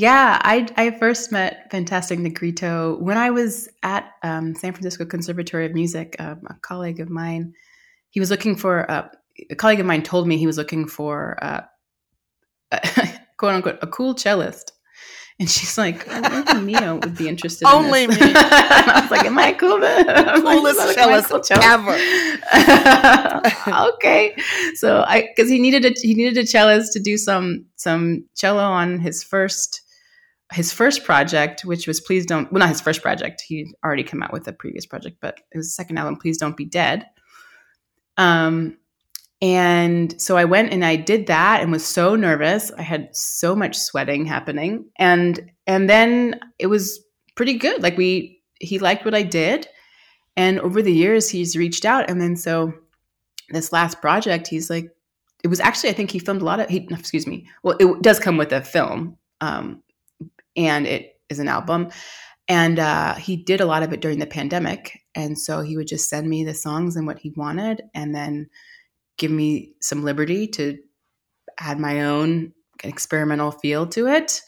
Yeah, 0.00 0.40
I, 0.40 0.66
I 0.78 0.92
first 0.92 1.30
met 1.30 1.70
Fantastic 1.70 2.18
Negrito 2.18 2.96
when 3.00 3.18
I 3.18 3.28
was 3.28 3.68
at 3.82 4.10
um, 4.22 4.54
San 4.54 4.72
Francisco 4.72 5.04
Conservatory 5.04 5.66
of 5.66 5.74
Music. 5.74 6.16
Um, 6.18 6.40
a 6.48 6.54
colleague 6.54 7.00
of 7.00 7.10
mine, 7.10 7.52
he 8.08 8.18
was 8.18 8.30
looking 8.30 8.56
for 8.56 8.90
uh, 8.90 9.08
a 9.50 9.54
colleague 9.54 9.78
of 9.78 9.84
mine 9.84 10.02
told 10.02 10.26
me 10.26 10.38
he 10.38 10.46
was 10.46 10.56
looking 10.56 10.88
for 10.88 11.36
uh, 11.44 11.60
quote 13.36 13.56
unquote 13.56 13.78
a 13.82 13.86
cool 13.88 14.14
cellist 14.14 14.72
and 15.38 15.50
she's 15.50 15.76
like, 15.76 16.06
oh, 16.08 16.44
only 16.48 16.72
Mia 16.72 16.94
would 16.94 17.14
be 17.14 17.28
interested. 17.28 17.68
only 17.68 18.04
in 18.04 18.10
me. 18.10 18.16
and 18.20 18.36
I 18.36 19.00
was 19.02 19.10
like, 19.10 19.26
am 19.26 19.38
I 19.38 19.52
cool? 19.52 19.80
Coolest 19.80 20.78
like, 20.78 20.94
cellist 20.94 21.28
cool 21.28 21.42
ever. 21.62 21.92
okay, 23.96 24.34
so 24.76 25.04
I 25.06 25.28
because 25.36 25.50
he 25.50 25.58
needed 25.58 25.84
a 25.84 25.90
he 26.00 26.14
needed 26.14 26.38
a 26.38 26.46
cellist 26.46 26.94
to 26.94 27.00
do 27.00 27.18
some 27.18 27.66
some 27.76 28.24
cello 28.34 28.62
on 28.62 28.98
his 28.98 29.22
first 29.22 29.82
his 30.52 30.72
first 30.72 31.04
project, 31.04 31.64
which 31.64 31.86
was 31.86 32.00
Please 32.00 32.26
Don't 32.26 32.50
well 32.52 32.60
not 32.60 32.68
his 32.68 32.80
first 32.80 33.02
project. 33.02 33.42
He'd 33.46 33.72
already 33.84 34.04
come 34.04 34.22
out 34.22 34.32
with 34.32 34.48
a 34.48 34.52
previous 34.52 34.86
project, 34.86 35.18
but 35.20 35.40
it 35.52 35.58
was 35.58 35.68
the 35.68 35.72
second 35.72 35.98
album, 35.98 36.16
Please 36.16 36.38
Don't 36.38 36.56
Be 36.56 36.64
Dead. 36.64 37.06
Um, 38.16 38.76
and 39.42 40.20
so 40.20 40.36
I 40.36 40.44
went 40.44 40.72
and 40.72 40.84
I 40.84 40.96
did 40.96 41.26
that 41.28 41.62
and 41.62 41.72
was 41.72 41.84
so 41.84 42.14
nervous. 42.14 42.70
I 42.72 42.82
had 42.82 43.14
so 43.16 43.56
much 43.56 43.78
sweating 43.78 44.26
happening. 44.26 44.90
And 44.96 45.50
and 45.66 45.88
then 45.88 46.40
it 46.58 46.66
was 46.66 47.00
pretty 47.36 47.54
good. 47.54 47.82
Like 47.82 47.96
we 47.96 48.42
he 48.60 48.78
liked 48.78 49.04
what 49.04 49.14
I 49.14 49.22
did. 49.22 49.66
And 50.36 50.60
over 50.60 50.82
the 50.82 50.92
years 50.92 51.30
he's 51.30 51.56
reached 51.56 51.84
out 51.84 52.10
and 52.10 52.20
then 52.20 52.36
so 52.36 52.72
this 53.48 53.72
last 53.72 54.00
project 54.00 54.46
he's 54.46 54.68
like 54.68 54.90
it 55.42 55.48
was 55.48 55.60
actually 55.60 55.90
I 55.90 55.94
think 55.94 56.10
he 56.10 56.18
filmed 56.18 56.42
a 56.42 56.44
lot 56.44 56.60
of 56.60 56.68
he 56.68 56.86
excuse 56.90 57.26
me. 57.26 57.46
Well, 57.62 57.76
it 57.80 58.02
does 58.02 58.18
come 58.18 58.36
with 58.36 58.52
a 58.52 58.60
film. 58.60 59.16
Um 59.40 59.82
and 60.66 60.86
it 60.86 61.14
is 61.28 61.38
an 61.38 61.48
album. 61.48 61.90
And 62.48 62.78
uh, 62.78 63.14
he 63.14 63.36
did 63.36 63.60
a 63.60 63.66
lot 63.66 63.82
of 63.82 63.92
it 63.92 64.00
during 64.00 64.18
the 64.18 64.26
pandemic. 64.26 65.00
And 65.14 65.38
so 65.38 65.60
he 65.60 65.76
would 65.76 65.86
just 65.86 66.08
send 66.08 66.28
me 66.28 66.44
the 66.44 66.54
songs 66.54 66.96
and 66.96 67.06
what 67.06 67.18
he 67.18 67.32
wanted. 67.36 67.82
And 67.94 68.14
then 68.14 68.48
give 69.18 69.30
me 69.30 69.74
some 69.80 70.02
liberty 70.02 70.48
to 70.48 70.78
add 71.60 71.78
my 71.78 72.02
own 72.02 72.52
experimental 72.82 73.50
feel 73.50 73.86
to 73.86 74.08
it 74.08 74.40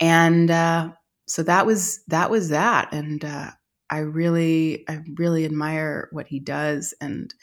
and 0.00 0.50
uh, 0.50 0.90
so 1.26 1.42
that 1.42 1.66
was 1.66 2.02
that 2.08 2.30
was 2.30 2.48
that 2.48 2.92
and 2.92 3.24
uh, 3.24 3.50
i 3.90 3.98
really 3.98 4.84
i 4.88 5.00
really 5.18 5.44
admire 5.44 6.08
what 6.12 6.26
he 6.26 6.40
does 6.40 6.94
and 7.00 7.34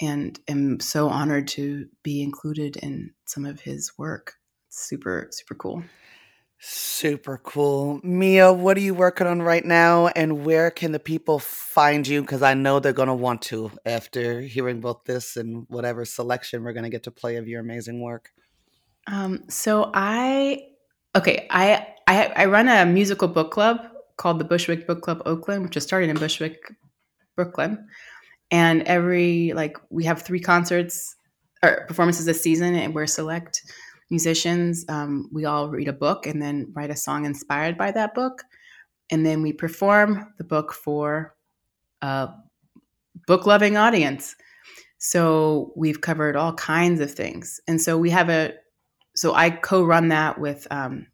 and 0.00 0.40
am 0.48 0.80
so 0.80 1.08
honored 1.08 1.46
to 1.46 1.86
be 2.02 2.22
included 2.22 2.76
in 2.78 3.12
some 3.24 3.44
of 3.44 3.60
his 3.60 3.92
work 3.96 4.34
super 4.70 5.28
super 5.30 5.54
cool 5.54 5.82
Super 6.64 7.38
cool. 7.38 7.98
Mia, 8.04 8.52
what 8.52 8.76
are 8.76 8.80
you 8.80 8.94
working 8.94 9.26
on 9.26 9.42
right 9.42 9.64
now 9.64 10.06
and 10.06 10.44
where 10.44 10.70
can 10.70 10.92
the 10.92 11.00
people 11.00 11.40
find 11.40 12.06
you? 12.06 12.20
Because 12.20 12.40
I 12.40 12.54
know 12.54 12.78
they're 12.78 12.92
going 12.92 13.08
to 13.08 13.14
want 13.14 13.42
to 13.42 13.72
after 13.84 14.40
hearing 14.40 14.80
both 14.80 15.02
this 15.04 15.36
and 15.36 15.66
whatever 15.68 16.04
selection 16.04 16.62
we're 16.62 16.72
going 16.72 16.84
to 16.84 16.88
get 16.88 17.02
to 17.02 17.10
play 17.10 17.34
of 17.34 17.48
your 17.48 17.60
amazing 17.60 18.00
work. 18.00 18.30
Um, 19.08 19.42
so 19.48 19.90
I, 19.92 20.68
okay, 21.16 21.48
I, 21.50 21.84
I, 22.06 22.26
I 22.26 22.44
run 22.44 22.68
a 22.68 22.86
musical 22.86 23.26
book 23.26 23.50
club 23.50 23.80
called 24.16 24.38
the 24.38 24.44
Bushwick 24.44 24.86
Book 24.86 25.02
Club 25.02 25.20
Oakland, 25.26 25.64
which 25.64 25.76
is 25.76 25.82
started 25.82 26.10
in 26.10 26.16
Bushwick, 26.16 26.60
Brooklyn. 27.34 27.88
And 28.52 28.82
every, 28.82 29.52
like, 29.52 29.78
we 29.90 30.04
have 30.04 30.22
three 30.22 30.38
concerts 30.38 31.16
or 31.60 31.86
performances 31.88 32.24
this 32.24 32.40
season 32.40 32.76
and 32.76 32.94
we're 32.94 33.08
select 33.08 33.62
musicians. 34.12 34.84
Um, 34.88 35.28
we 35.32 35.46
all 35.46 35.70
read 35.70 35.88
a 35.88 35.92
book 35.92 36.26
and 36.26 36.40
then 36.40 36.70
write 36.74 36.90
a 36.90 36.96
song 36.96 37.24
inspired 37.24 37.76
by 37.76 37.90
that 37.90 38.14
book. 38.14 38.44
And 39.10 39.26
then 39.26 39.42
we 39.42 39.52
perform 39.52 40.32
the 40.38 40.44
book 40.44 40.72
for 40.72 41.34
a 42.02 42.28
book 43.26 43.46
loving 43.46 43.76
audience. 43.76 44.36
So 44.98 45.72
we've 45.74 46.00
covered 46.00 46.36
all 46.36 46.52
kinds 46.52 47.00
of 47.00 47.10
things. 47.10 47.60
And 47.66 47.80
so 47.80 47.98
we 47.98 48.10
have 48.10 48.28
a, 48.28 48.52
so 49.16 49.34
I 49.34 49.50
co 49.50 49.82
run 49.82 50.08
that 50.08 50.38
with 50.38 50.68
um, 50.70 51.08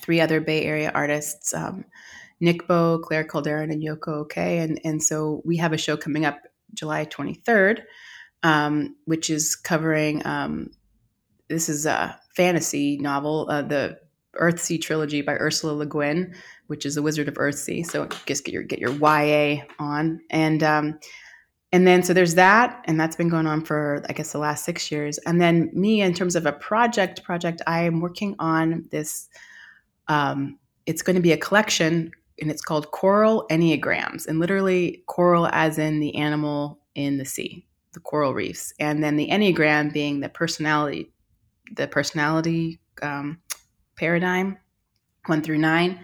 three 0.00 0.20
other 0.20 0.40
Bay 0.40 0.64
Area 0.64 0.90
artists. 0.92 1.54
Um, 1.54 1.84
Nick 2.40 2.66
Bo, 2.66 2.98
Claire 2.98 3.24
Calderon, 3.24 3.70
and 3.70 3.82
Yoko 3.82 4.20
Okay. 4.22 4.58
And, 4.58 4.80
and 4.84 5.02
so 5.02 5.42
we 5.44 5.58
have 5.58 5.72
a 5.72 5.78
show 5.78 5.96
coming 5.96 6.24
up 6.24 6.40
July 6.72 7.04
23rd, 7.04 7.82
um, 8.42 8.96
which 9.04 9.28
is 9.28 9.56
covering 9.56 10.24
um, 10.26 10.70
this 11.48 11.68
is 11.68 11.86
a 11.86 12.18
fantasy 12.34 12.98
novel, 12.98 13.46
uh, 13.50 13.62
the 13.62 13.98
Earthsea 14.38 14.80
trilogy 14.80 15.22
by 15.22 15.32
Ursula 15.34 15.72
Le 15.72 15.86
Guin, 15.86 16.34
which 16.66 16.86
is 16.86 16.94
the 16.94 17.02
Wizard 17.02 17.28
of 17.28 17.34
Earthsea. 17.34 17.84
So 17.84 18.08
just 18.26 18.44
get 18.44 18.52
your 18.52 18.62
get 18.62 18.78
your 18.78 18.92
YA 18.92 19.62
on, 19.78 20.20
and 20.30 20.62
um, 20.62 20.98
and 21.72 21.86
then 21.86 22.02
so 22.02 22.12
there's 22.12 22.34
that, 22.36 22.82
and 22.86 23.00
that's 23.00 23.16
been 23.16 23.28
going 23.28 23.46
on 23.46 23.64
for 23.64 24.04
I 24.08 24.12
guess 24.12 24.32
the 24.32 24.38
last 24.38 24.64
six 24.64 24.90
years. 24.90 25.18
And 25.18 25.40
then 25.40 25.70
me, 25.72 26.02
in 26.02 26.14
terms 26.14 26.36
of 26.36 26.46
a 26.46 26.52
project, 26.52 27.24
project 27.24 27.62
I 27.66 27.82
am 27.82 28.00
working 28.00 28.36
on 28.38 28.86
this. 28.90 29.28
Um, 30.06 30.58
it's 30.86 31.02
going 31.02 31.16
to 31.16 31.22
be 31.22 31.32
a 31.32 31.36
collection, 31.36 32.10
and 32.40 32.50
it's 32.50 32.62
called 32.62 32.90
Coral 32.92 33.46
Enneagrams, 33.50 34.26
and 34.26 34.38
literally 34.38 35.02
coral 35.06 35.48
as 35.52 35.78
in 35.78 36.00
the 36.00 36.14
animal 36.14 36.78
in 36.94 37.18
the 37.18 37.26
sea, 37.26 37.66
the 37.92 38.00
coral 38.00 38.32
reefs, 38.32 38.72
and 38.78 39.04
then 39.04 39.16
the 39.16 39.28
enneagram 39.28 39.92
being 39.92 40.20
the 40.20 40.30
personality 40.30 41.10
the 41.74 41.86
personality 41.86 42.80
um, 43.02 43.38
paradigm, 43.96 44.58
one 45.26 45.42
through 45.42 45.58
nine. 45.58 46.00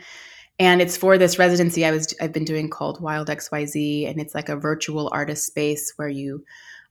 And 0.59 0.81
it's 0.81 0.97
for 0.97 1.19
this 1.19 1.39
residency 1.39 1.85
I 1.85 1.91
was 1.91 2.15
I've 2.21 2.33
been 2.33 2.45
doing 2.45 2.71
called 2.71 3.01
Wild 3.01 3.29
XYZ, 3.29 4.09
and 4.09 4.21
it's 4.21 4.35
like 4.35 4.49
a 4.49 4.57
virtual 4.57 5.11
artist 5.13 5.47
space 5.47 5.93
where 5.97 6.09
you 6.09 6.45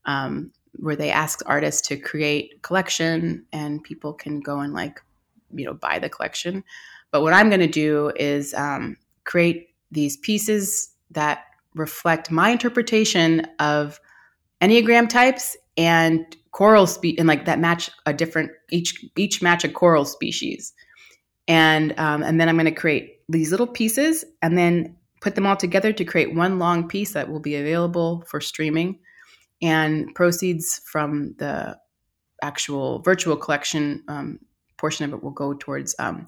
um, 0.05 0.51
where 0.77 0.95
they 0.95 1.12
ask 1.12 1.41
artists 1.45 1.88
to 1.88 1.97
create 1.97 2.62
collection, 2.62 3.45
and 3.53 3.83
people 3.83 4.13
can 4.13 4.41
go 4.41 4.59
and 4.59 4.73
like 4.73 4.99
you 5.53 5.65
know 5.65 5.73
buy 5.73 5.97
the 5.97 6.09
collection. 6.09 6.63
But 7.12 7.21
what 7.21 7.33
I'm 7.33 7.49
going 7.49 7.62
to 7.62 7.67
do 7.67 8.12
is 8.17 8.53
um, 8.53 8.97
create 9.23 9.69
these 9.91 10.17
pieces 10.17 10.89
that 11.12 11.45
reflect 11.75 12.31
my 12.31 12.49
interpretation 12.49 13.47
of 13.59 13.99
enneagram 14.62 15.07
types 15.07 15.55
and 15.77 16.36
coral 16.51 16.88
spe- 16.88 17.17
and 17.17 17.27
like 17.27 17.45
that 17.45 17.59
match 17.59 17.89
a 18.05 18.13
different 18.13 18.51
each 18.71 19.03
each 19.17 19.41
match 19.41 19.63
a 19.63 19.69
coral 19.69 20.05
species. 20.05 20.73
And 21.47 21.97
um, 21.99 22.23
and 22.23 22.39
then 22.39 22.47
i'm 22.47 22.55
going 22.55 22.65
to 22.65 22.71
create 22.71 23.19
these 23.29 23.51
little 23.51 23.67
pieces 23.67 24.23
and 24.41 24.57
then 24.57 24.95
put 25.21 25.36
them 25.36 25.45
all 25.45 25.55
together 25.55 25.93
to 25.93 26.05
create 26.05 26.36
one 26.36 26.59
long 26.59 26.88
piece 26.88 27.13
that 27.13 27.29
will 27.29 27.39
be 27.39 27.55
available 27.55 28.23
for 28.27 28.41
streaming 28.41 28.99
and 29.62 30.13
proceeds 30.15 30.81
from 30.86 31.33
the 31.38 31.77
actual 32.41 32.99
virtual 32.99 33.38
collection 33.38 34.03
um, 34.09 34.39
portion 34.77 35.05
of 35.05 35.13
it 35.13 35.23
will 35.23 35.31
go 35.31 35.53
towards 35.53 35.95
um, 35.99 36.27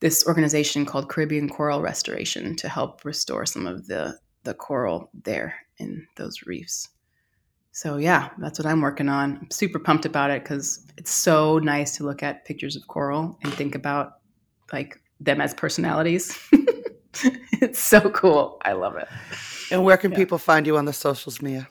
this 0.00 0.26
organization 0.26 0.86
called 0.86 1.08
caribbean 1.08 1.48
coral 1.48 1.82
restoration 1.82 2.54
to 2.54 2.68
help 2.68 3.04
restore 3.04 3.44
some 3.44 3.66
of 3.66 3.86
the 3.88 4.16
the 4.44 4.54
coral 4.54 5.10
there 5.24 5.54
in 5.78 6.06
those 6.16 6.42
reefs 6.46 6.88
so 7.74 7.96
yeah, 7.96 8.28
that's 8.38 8.56
what 8.56 8.66
I'm 8.66 8.80
working 8.80 9.08
on. 9.08 9.36
I'm 9.42 9.50
super 9.50 9.80
pumped 9.80 10.06
about 10.06 10.30
it 10.30 10.44
because 10.44 10.86
it's 10.96 11.10
so 11.10 11.58
nice 11.58 11.96
to 11.96 12.04
look 12.04 12.22
at 12.22 12.44
pictures 12.44 12.76
of 12.76 12.86
coral 12.86 13.36
and 13.42 13.52
think 13.52 13.74
about 13.74 14.20
like 14.72 15.00
them 15.18 15.40
as 15.40 15.54
personalities. 15.54 16.38
it's 17.60 17.80
so 17.80 18.08
cool. 18.10 18.58
I 18.64 18.74
love 18.74 18.94
it. 18.96 19.08
And 19.72 19.82
where 19.82 19.96
can 19.96 20.12
yeah. 20.12 20.18
people 20.18 20.38
find 20.38 20.68
you 20.68 20.76
on 20.76 20.84
the 20.84 20.92
socials, 20.92 21.42
Mia? 21.42 21.66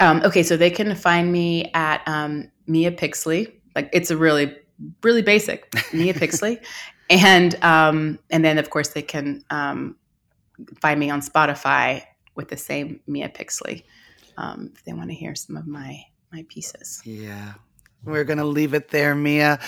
Um, 0.00 0.20
okay, 0.24 0.42
so 0.42 0.56
they 0.56 0.68
can 0.68 0.92
find 0.96 1.30
me 1.30 1.70
at 1.74 2.02
um, 2.08 2.50
Mia 2.66 2.90
Pixley. 2.90 3.52
Like 3.76 3.90
it's 3.92 4.10
a 4.10 4.16
really, 4.16 4.52
really 5.04 5.22
basic 5.22 5.72
Mia 5.92 6.14
Pixley, 6.22 6.60
and 7.08 7.54
um, 7.62 8.18
and 8.32 8.44
then 8.44 8.58
of 8.58 8.70
course 8.70 8.88
they 8.88 9.02
can 9.02 9.44
um, 9.50 9.94
find 10.80 10.98
me 10.98 11.08
on 11.08 11.20
Spotify 11.20 12.02
with 12.34 12.48
the 12.48 12.56
same 12.56 12.98
Mia 13.06 13.28
Pixley 13.28 13.84
um, 14.36 14.70
if 14.74 14.84
they 14.84 14.92
want 14.92 15.10
to 15.10 15.14
hear 15.14 15.34
some 15.34 15.56
of 15.56 15.66
my 15.66 16.02
my 16.32 16.44
pieces. 16.48 17.00
Yeah. 17.04 17.54
We're 18.04 18.24
going 18.24 18.38
to 18.38 18.44
leave 18.44 18.74
it 18.74 18.88
there, 18.88 19.14
Mia. 19.14 19.58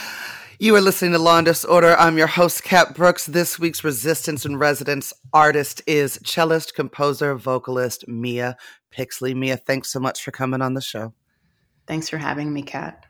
You 0.58 0.74
are 0.76 0.80
listening 0.80 1.12
to 1.12 1.18
Law 1.18 1.38
and 1.38 1.46
Disorder. 1.46 1.96
I'm 1.98 2.18
your 2.18 2.26
host, 2.26 2.64
Kat 2.64 2.94
Brooks. 2.94 3.26
This 3.26 3.58
week's 3.58 3.84
Resistance 3.84 4.44
in 4.44 4.56
Residence 4.56 5.12
artist 5.32 5.82
is 5.86 6.18
cellist, 6.24 6.74
composer, 6.74 7.34
vocalist 7.34 8.08
Mia 8.08 8.56
Pixley. 8.90 9.34
Mia, 9.34 9.56
thanks 9.56 9.90
so 9.90 10.00
much 10.00 10.22
for 10.22 10.32
coming 10.32 10.60
on 10.60 10.74
the 10.74 10.80
show. 10.80 11.14
Thanks 11.86 12.08
for 12.08 12.18
having 12.18 12.52
me, 12.52 12.62
Kat. 12.62 13.06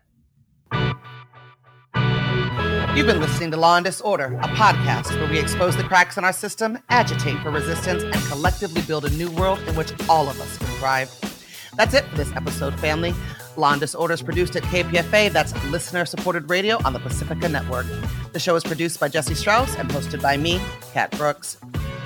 You've 2.97 3.07
been 3.07 3.21
listening 3.21 3.51
to 3.51 3.57
Law 3.57 3.77
and 3.77 3.85
Disorder, 3.85 4.39
a 4.43 4.49
podcast 4.49 5.19
where 5.21 5.31
we 5.31 5.39
expose 5.39 5.77
the 5.77 5.85
cracks 5.85 6.17
in 6.17 6.25
our 6.25 6.33
system, 6.33 6.79
agitate 6.89 7.39
for 7.41 7.51
resistance, 7.51 8.03
and 8.03 8.15
collectively 8.27 8.83
build 8.83 9.05
a 9.05 9.11
new 9.11 9.31
world 9.31 9.59
in 9.69 9.77
which 9.77 9.93
all 10.09 10.29
of 10.29 10.41
us 10.41 10.59
can 10.59 10.67
thrive. 10.79 11.26
That's 11.77 11.95
it 11.95 12.05
for 12.05 12.17
this 12.17 12.33
episode, 12.33 12.79
family. 12.81 13.15
Law 13.57 13.73
and 13.73 13.81
Disorder 13.81 14.15
is 14.15 14.23
produced 14.23 14.57
at 14.57 14.63
KPFA, 14.65 15.33
that's 15.33 15.55
listener 15.67 16.05
supported 16.05 16.51
radio 16.51 16.79
on 16.85 16.93
the 16.93 16.99
Pacifica 16.99 17.49
Network. 17.49 17.87
The 18.33 18.39
show 18.39 18.55
is 18.55 18.65
produced 18.65 19.01
by 19.01 19.09
Jesse 19.09 19.35
Strauss 19.35 19.77
and 19.77 19.89
hosted 19.89 20.21
by 20.21 20.37
me, 20.37 20.61
Kat 20.93 21.11
Brooks. 21.13 21.57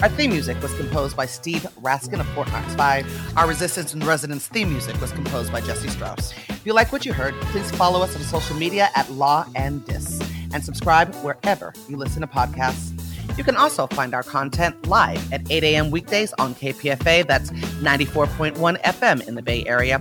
Our 0.02 0.08
theme 0.08 0.30
music 0.30 0.60
was 0.62 0.72
composed 0.74 1.16
by 1.16 1.26
Steve 1.26 1.62
Raskin 1.82 2.20
of 2.20 2.26
Fort 2.28 2.50
Knox 2.52 2.74
5. 2.74 3.36
Our 3.36 3.46
Resistance 3.48 3.92
and 3.92 4.04
Residence 4.04 4.46
theme 4.46 4.70
music 4.70 4.98
was 5.00 5.12
composed 5.12 5.52
by 5.52 5.60
Jesse 5.60 5.88
Strauss. 5.88 6.32
If 6.48 6.64
you 6.64 6.72
like 6.72 6.92
what 6.92 7.04
you 7.04 7.12
heard, 7.12 7.34
please 7.52 7.70
follow 7.72 8.00
us 8.02 8.16
on 8.16 8.22
social 8.22 8.56
media 8.56 8.88
at 8.94 9.10
Law 9.10 9.44
and 9.54 9.84
Dis 9.84 10.20
and 10.52 10.64
subscribe 10.64 11.14
wherever 11.16 11.74
you 11.88 11.96
listen 11.96 12.22
to 12.22 12.26
podcasts. 12.26 12.99
You 13.36 13.44
can 13.44 13.56
also 13.56 13.86
find 13.86 14.14
our 14.14 14.22
content 14.22 14.88
live 14.88 15.32
at 15.32 15.50
8 15.50 15.64
a.m. 15.64 15.90
weekdays 15.90 16.32
on 16.34 16.54
KPFA, 16.54 17.26
that's 17.26 17.50
94.1 17.50 18.80
FM 18.82 19.26
in 19.26 19.34
the 19.34 19.42
Bay 19.42 19.64
Area. 19.66 20.00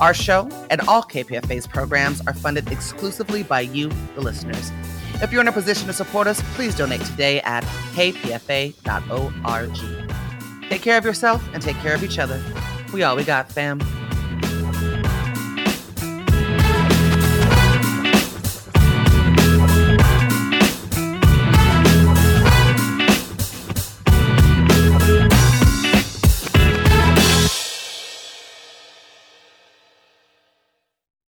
Our 0.00 0.14
show 0.14 0.48
and 0.70 0.80
all 0.82 1.02
KPFA's 1.02 1.66
programs 1.66 2.20
are 2.26 2.32
funded 2.32 2.70
exclusively 2.70 3.42
by 3.42 3.60
you, 3.62 3.88
the 4.14 4.20
listeners. 4.20 4.70
If 5.20 5.32
you're 5.32 5.40
in 5.40 5.48
a 5.48 5.52
position 5.52 5.88
to 5.88 5.92
support 5.92 6.28
us, 6.28 6.40
please 6.54 6.76
donate 6.76 7.00
today 7.00 7.40
at 7.40 7.64
kpfa.org. 7.94 8.78
Take 10.68 10.82
care 10.82 10.98
of 10.98 11.04
yourself 11.04 11.42
and 11.52 11.62
take 11.62 11.76
care 11.78 11.94
of 11.94 12.04
each 12.04 12.18
other. 12.18 12.40
We 12.92 13.02
all 13.02 13.16
we 13.16 13.24
got, 13.24 13.50
fam. 13.50 13.80